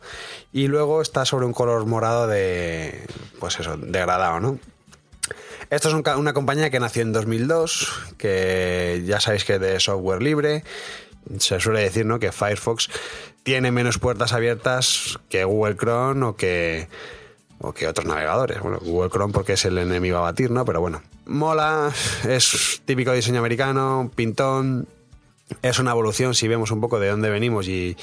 y 0.51 0.67
luego 0.67 1.01
está 1.01 1.25
sobre 1.25 1.45
un 1.45 1.53
color 1.53 1.85
morado 1.85 2.27
de, 2.27 3.05
pues 3.39 3.59
eso, 3.59 3.77
degradado, 3.77 4.39
¿no? 4.39 4.59
Esto 5.69 5.89
es 5.89 6.15
una 6.17 6.33
compañía 6.33 6.69
que 6.69 6.79
nació 6.79 7.01
en 7.01 7.13
2002, 7.13 8.13
que 8.17 9.01
ya 9.07 9.19
sabéis 9.19 9.43
que 9.43 9.55
es 9.55 9.59
de 9.59 9.79
software 9.79 10.21
libre. 10.21 10.63
Se 11.39 11.59
suele 11.59 11.79
decir 11.79 12.05
¿no? 12.05 12.19
que 12.19 12.31
Firefox 12.31 12.89
tiene 13.41 13.71
menos 13.71 13.97
puertas 13.97 14.33
abiertas 14.33 15.19
que 15.29 15.45
Google 15.45 15.75
Chrome 15.75 16.25
o 16.25 16.35
que, 16.35 16.89
o 17.59 17.73
que 17.73 17.87
otros 17.87 18.05
navegadores. 18.05 18.59
Bueno, 18.59 18.77
Google 18.81 19.09
Chrome 19.09 19.33
porque 19.33 19.53
es 19.53 19.65
el 19.65 19.79
enemigo 19.79 20.17
a 20.17 20.21
batir, 20.21 20.51
¿no? 20.51 20.63
Pero 20.63 20.79
bueno, 20.79 21.01
mola, 21.25 21.91
es 22.27 22.81
típico 22.85 23.11
diseño 23.11 23.39
americano, 23.39 24.11
pintón, 24.13 24.87
es 25.61 25.79
una 25.79 25.91
evolución 25.91 26.33
si 26.33 26.47
vemos 26.47 26.71
un 26.71 26.81
poco 26.81 26.99
de 26.99 27.09
dónde 27.09 27.29
venimos 27.29 27.67
y, 27.67 27.95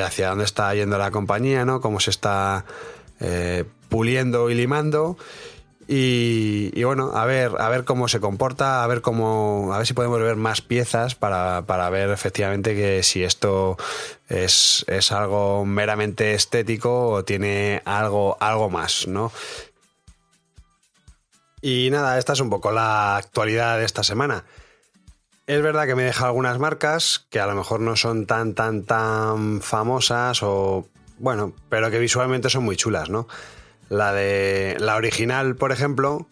hacia 0.00 0.30
dónde 0.30 0.44
está 0.44 0.74
yendo 0.74 0.98
la 0.98 1.10
compañía, 1.10 1.64
¿no? 1.64 1.80
Cómo 1.80 2.00
se 2.00 2.10
está 2.10 2.64
eh, 3.20 3.64
puliendo 3.88 4.50
y 4.50 4.54
limando. 4.54 5.16
Y, 5.90 6.82
bueno, 6.84 7.12
a 7.14 7.24
ver, 7.24 7.52
a 7.58 7.70
ver 7.70 7.84
cómo 7.84 8.08
se 8.08 8.20
comporta, 8.20 8.84
a 8.84 8.86
ver 8.86 9.00
cómo, 9.00 9.70
a 9.72 9.78
ver 9.78 9.86
si 9.86 9.94
podemos 9.94 10.20
ver 10.20 10.36
más 10.36 10.60
piezas 10.60 11.14
para, 11.14 11.62
ver 11.90 12.10
efectivamente 12.10 12.74
que 12.74 13.02
si 13.02 13.24
esto 13.24 13.78
es, 14.28 14.84
es, 14.86 15.12
algo 15.12 15.64
meramente 15.64 16.34
estético 16.34 17.08
o 17.08 17.24
tiene 17.24 17.80
algo, 17.86 18.36
algo 18.38 18.68
más, 18.68 19.06
¿no? 19.06 19.32
Y 21.62 21.88
nada, 21.90 22.18
esta 22.18 22.34
es 22.34 22.40
un 22.40 22.50
poco 22.50 22.70
la 22.70 23.16
actualidad 23.16 23.78
de 23.78 23.86
esta 23.86 24.04
semana. 24.04 24.44
Es 25.48 25.62
verdad 25.62 25.86
que 25.86 25.94
me 25.94 26.02
deja 26.02 26.26
algunas 26.26 26.58
marcas 26.58 27.26
que 27.30 27.40
a 27.40 27.46
lo 27.46 27.54
mejor 27.54 27.80
no 27.80 27.96
son 27.96 28.26
tan, 28.26 28.52
tan, 28.52 28.82
tan 28.84 29.62
famosas 29.62 30.42
o, 30.42 30.86
bueno, 31.18 31.54
pero 31.70 31.90
que 31.90 31.98
visualmente 31.98 32.50
son 32.50 32.64
muy 32.64 32.76
chulas, 32.76 33.08
¿no? 33.08 33.26
La 33.88 34.12
de 34.12 34.76
la 34.78 34.96
original, 34.96 35.56
por 35.56 35.72
ejemplo, 35.72 36.28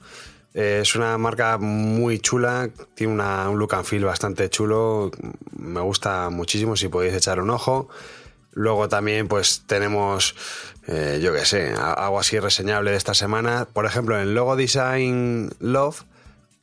es 0.52 0.94
una 0.96 1.16
marca 1.16 1.56
muy 1.56 2.18
chula, 2.18 2.68
tiene 2.94 3.14
un 3.14 3.58
look 3.58 3.74
and 3.74 3.86
feel 3.86 4.04
bastante 4.04 4.50
chulo, 4.50 5.10
me 5.56 5.80
gusta 5.80 6.28
muchísimo 6.28 6.76
si 6.76 6.88
podéis 6.88 7.14
echar 7.14 7.40
un 7.40 7.48
ojo. 7.48 7.88
Luego 8.52 8.90
también 8.90 9.28
pues 9.28 9.62
tenemos, 9.66 10.34
eh, 10.88 11.20
yo 11.22 11.32
qué 11.32 11.46
sé, 11.46 11.72
algo 11.72 12.20
así 12.20 12.38
reseñable 12.38 12.90
de 12.90 12.98
esta 12.98 13.14
semana. 13.14 13.66
Por 13.72 13.86
ejemplo, 13.86 14.20
en 14.20 14.34
Logo 14.34 14.56
Design 14.56 15.52
Love 15.58 16.04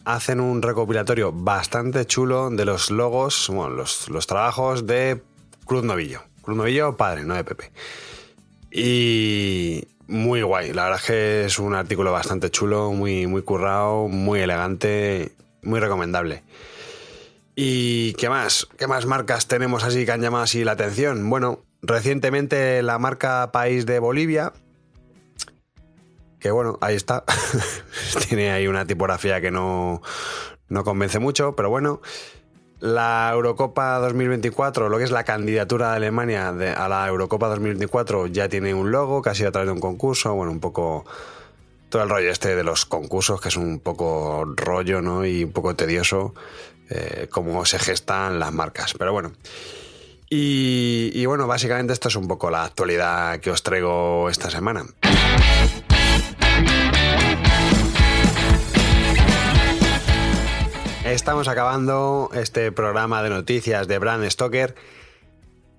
hacen 0.06 0.40
un 0.40 0.62
recopilatorio 0.62 1.32
bastante 1.32 2.06
chulo 2.06 2.50
de 2.50 2.66
los 2.66 2.92
logos, 2.92 3.50
bueno, 3.50 3.76
los, 3.76 4.28
trabajos 4.28 4.86
de 4.86 5.22
Cruz 5.66 5.84
Novillo. 5.84 6.22
Cruz 6.42 6.58
Novillo, 6.58 6.98
padre, 6.98 7.24
no 7.24 7.36
de 7.36 7.44
Pepe. 7.44 7.72
Y 8.72 9.88
muy 10.08 10.42
guay, 10.42 10.74
la 10.74 10.84
verdad 10.86 11.00
es 11.00 11.06
que 11.06 11.46
es 11.46 11.60
un 11.60 11.76
artículo 11.76 12.12
bastante 12.12 12.50
chulo, 12.50 12.92
muy, 12.92 13.28
muy 13.28 13.44
currado, 13.44 14.08
muy 14.08 14.42
elegante, 14.42 15.32
muy 15.62 15.80
recomendable. 15.80 16.44
¿Y 17.56 18.14
qué 18.14 18.30
más? 18.30 18.68
¿Qué 18.78 18.88
más 18.88 19.06
marcas 19.06 19.48
tenemos 19.48 19.84
así 19.84 20.06
que 20.06 20.12
han 20.12 20.22
llamado 20.22 20.44
así 20.44 20.64
la 20.64 20.72
atención? 20.72 21.30
Bueno, 21.30 21.64
recientemente 21.82 22.82
la 22.82 22.98
marca 22.98 23.52
País 23.52 23.86
de 23.86 24.00
Bolivia 24.00 24.54
que 26.44 26.52
bueno, 26.52 26.78
ahí 26.82 26.96
está. 26.96 27.24
Tiene 28.28 28.52
ahí 28.52 28.68
una 28.68 28.86
tipografía 28.86 29.40
que 29.40 29.50
no, 29.50 30.02
no 30.68 30.84
convence 30.84 31.18
mucho, 31.18 31.56
pero 31.56 31.70
bueno. 31.70 32.02
La 32.82 33.30
Eurocopa 33.32 33.98
2024, 34.00 34.90
lo 34.90 34.98
que 34.98 35.06
es 35.06 35.12
la 35.12 35.24
candidatura 35.24 35.92
de 35.92 35.96
Alemania 35.96 36.50
a 36.50 36.90
la 36.90 37.08
Eurocopa 37.08 37.48
2024, 37.48 38.28
ya 38.28 38.50
tiene 38.50 38.74
un 38.74 38.92
logo 38.92 39.22
que 39.22 39.30
ha 39.30 39.36
sido 39.36 39.48
a 39.48 39.52
través 39.54 39.70
de 39.70 39.72
un 39.72 39.80
concurso. 39.80 40.34
Bueno, 40.34 40.52
un 40.52 40.60
poco 40.60 41.06
todo 41.88 42.04
el 42.04 42.10
rollo 42.10 42.30
este 42.30 42.58
de 42.58 42.64
los 42.66 42.86
concursos, 42.86 43.40
que 43.40 43.48
es 43.48 43.56
un 43.56 43.80
poco 43.80 44.44
rollo, 44.46 45.02
¿no? 45.02 45.26
Y 45.26 45.46
un 45.46 45.54
poco 45.54 45.78
tedioso 45.78 46.34
eh, 46.90 47.30
cómo 47.32 47.64
se 47.64 47.80
gestan 47.80 48.38
las 48.38 48.52
marcas. 48.52 48.94
Pero 49.00 49.14
bueno. 49.14 49.32
Y 50.30 51.26
bueno, 51.26 51.48
básicamente 51.48 51.94
esto 51.94 52.10
es 52.10 52.18
un 52.18 52.28
poco 52.28 52.50
la 52.50 52.66
actualidad 52.66 53.40
que 53.40 53.50
os 53.50 53.64
traigo 53.64 54.30
esta 54.30 54.50
semana. 54.50 54.84
Estamos 61.14 61.48
acabando 61.48 62.32
este 62.34 62.72
programa 62.72 63.22
de 63.22 63.30
noticias 63.30 63.88
de 63.88 64.00
Brand 64.00 64.28
Stoker 64.32 64.74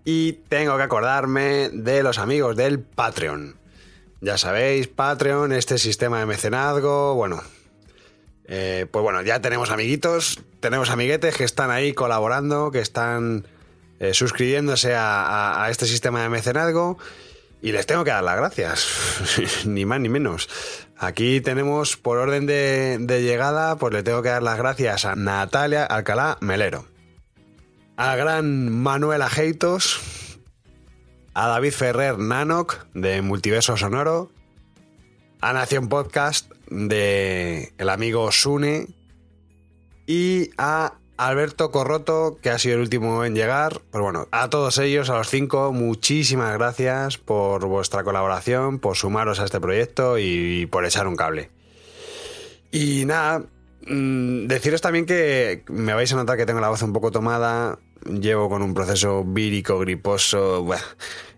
y 0.05 0.35
tengo 0.35 0.77
que 0.77 0.85
acordarme 0.85 1.70
de 1.70 2.05
los 2.05 2.20
amigos 2.20 2.55
del 2.55 2.79
Patreon. 2.79 3.57
Ya 4.20 4.38
sabéis, 4.38 4.87
Patreon, 4.87 5.51
este 5.51 5.79
sistema 5.79 6.20
de 6.20 6.27
mecenazgo, 6.27 7.16
bueno, 7.16 7.42
eh, 8.44 8.87
pues 8.88 9.03
bueno, 9.03 9.23
ya 9.23 9.40
tenemos 9.40 9.73
amiguitos, 9.73 10.40
tenemos 10.61 10.88
amiguetes 10.90 11.37
que 11.37 11.42
están 11.42 11.73
ahí 11.73 11.94
colaborando, 11.94 12.70
que 12.70 12.79
están 12.79 13.44
eh, 13.99 14.14
suscribiéndose 14.14 14.94
a, 14.97 15.66
este 15.68 15.87
sistema 15.87 16.23
de 16.23 16.29
mecenazgo 16.29 16.97
y 17.64 17.72
les 17.72 17.87
tengo 17.87 18.05
que 18.05 18.11
dar 18.11 18.22
las 18.22 18.37
gracias, 18.37 19.64
ni 19.64 19.87
más 19.87 19.98
ni 19.98 20.11
menos. 20.11 20.50
Aquí 20.98 21.40
tenemos, 21.40 21.96
por 21.96 22.18
orden 22.18 22.44
de, 22.44 23.22
llegada, 23.22 23.77
pues 23.77 23.94
le 23.94 24.03
tengo 24.03 24.20
que 24.20 24.29
dar 24.29 24.42
las 24.42 24.59
gracias 24.59 25.07
a 25.07 25.16
Natalia 25.16 25.87
Alcalá 25.87 26.37
Melero, 26.42 26.85
a 27.96 28.16
gran 28.16 28.70
Manuel 28.70 29.22
Ajeitos, 29.22 29.98
a 31.33 31.48
David 31.48 31.72
Ferrer 31.72 32.18
Nanoc 32.18 32.85
de 32.92 33.22
Multiverso 33.22 33.79
Sonoro, 33.79 34.31
a 35.40 35.55
Nación 35.55 35.88
Podcast 35.88 36.53
de 36.68 37.72
el 37.79 37.88
amigo 37.88 38.31
Sune 38.31 38.88
y 40.07 40.50
a 40.59 40.98
Alberto 41.16 41.70
Corroto, 41.70 42.38
que 42.42 42.50
ha 42.50 42.59
sido 42.59 42.77
el 42.77 42.81
último 42.83 43.24
en 43.24 43.35
llegar. 43.35 43.81
Pues 43.90 44.03
bueno, 44.03 44.27
a 44.31 44.50
todos 44.50 44.79
ellos, 44.79 45.11
a 45.11 45.18
los 45.18 45.29
cinco, 45.29 45.72
muchísimas 45.72 46.53
gracias 46.55 47.18
por 47.18 47.66
vuestra 47.66 48.03
colaboración, 48.03 48.79
por 48.79 48.96
sumaros 48.96 49.40
a 49.40 49.44
este 49.44 49.61
proyecto 49.61 50.18
y 50.18 50.66
por 50.66 50.85
echar 50.85 51.07
un 51.07 51.16
cable. 51.16 51.50
Y 52.72 53.05
nada, 53.05 53.44
mm, 53.87 54.46
deciros 54.46 54.81
también 54.81 55.07
que 55.07 55.62
me 55.68 55.94
vais 55.94 56.12
a 56.12 56.16
notar 56.16 56.37
que 56.37 56.46
tengo 56.46 56.61
la 56.61 56.68
voz 56.68 56.83
un 56.83 56.92
poco 56.92 57.12
tomada, 57.12 57.79
llevo 58.05 58.48
con 58.48 58.62
un 58.62 58.74
proceso 58.74 59.24
vírico, 59.24 59.79
griposo, 59.79 60.66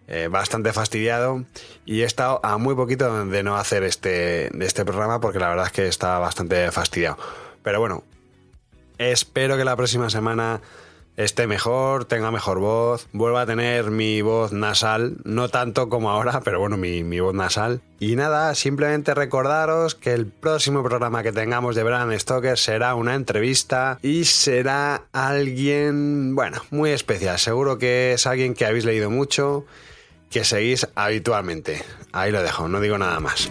eh, 0.09 0.29
bastante 0.29 0.73
fastidiado 0.73 1.45
y 1.85 2.03
he 2.03 2.05
estado 2.05 2.41
a 2.43 2.59
muy 2.59 2.75
poquito 2.77 3.27
de 3.27 3.43
no 3.43 3.57
hacer 3.57 3.83
este, 3.83 4.57
este 4.65 4.85
programa 4.85 5.21
porque 5.21 5.41
la 5.41 5.49
verdad 5.49 5.67
es 5.67 5.73
que 5.73 5.89
estaba 5.89 6.19
bastante 6.21 6.71
fastidiado. 6.71 7.19
Pero 7.63 7.81
bueno, 7.81 8.05
Espero 8.99 9.57
que 9.57 9.65
la 9.65 9.77
próxima 9.77 10.11
semana 10.11 10.61
esté 11.17 11.47
mejor, 11.47 12.05
tenga 12.05 12.31
mejor 12.31 12.59
voz, 12.59 13.09
vuelva 13.13 13.43
a 13.43 13.47
tener 13.47 13.91
mi 13.91 14.21
voz 14.21 14.53
nasal, 14.53 15.17
no 15.25 15.49
tanto 15.49 15.89
como 15.89 16.11
ahora, 16.11 16.41
pero 16.41 16.61
bueno, 16.61 16.77
mi, 16.77 17.21
voz 17.21 17.35
nasal. 17.35 17.81
Y 17.99 18.17
nada, 18.17 18.55
simplemente 18.55 19.15
recordaros 19.15 19.95
que 19.95 20.13
el 20.13 20.27
próximo 20.27 20.83
programa 20.83 21.23
que 21.23 21.33
tengamos 21.33 21.75
de 21.75 21.83
Bram 21.83 22.17
Stoker 22.19 22.59
será 22.59 22.95
una 22.95 23.15
entrevista 23.15 23.99
y 24.03 24.25
será 24.25 25.05
alguien, 25.13 26.35
bueno, 26.35 26.61
muy 26.71 26.91
especial. 26.91 27.39
Seguro 27.39 27.79
que 27.79 28.13
es 28.13 28.27
alguien 28.27 28.55
que 28.55 28.67
habéis 28.67 28.85
leído 28.85 29.11
mucho, 29.11 29.65
que 30.31 30.45
seguís 30.45 30.87
habitualmente. 30.95 31.83
Ahí 32.13 32.31
lo 32.31 32.43
dejo, 32.43 32.69
no 32.69 32.81
digo 32.81 32.99
nada 32.99 33.21
más. 33.21 33.51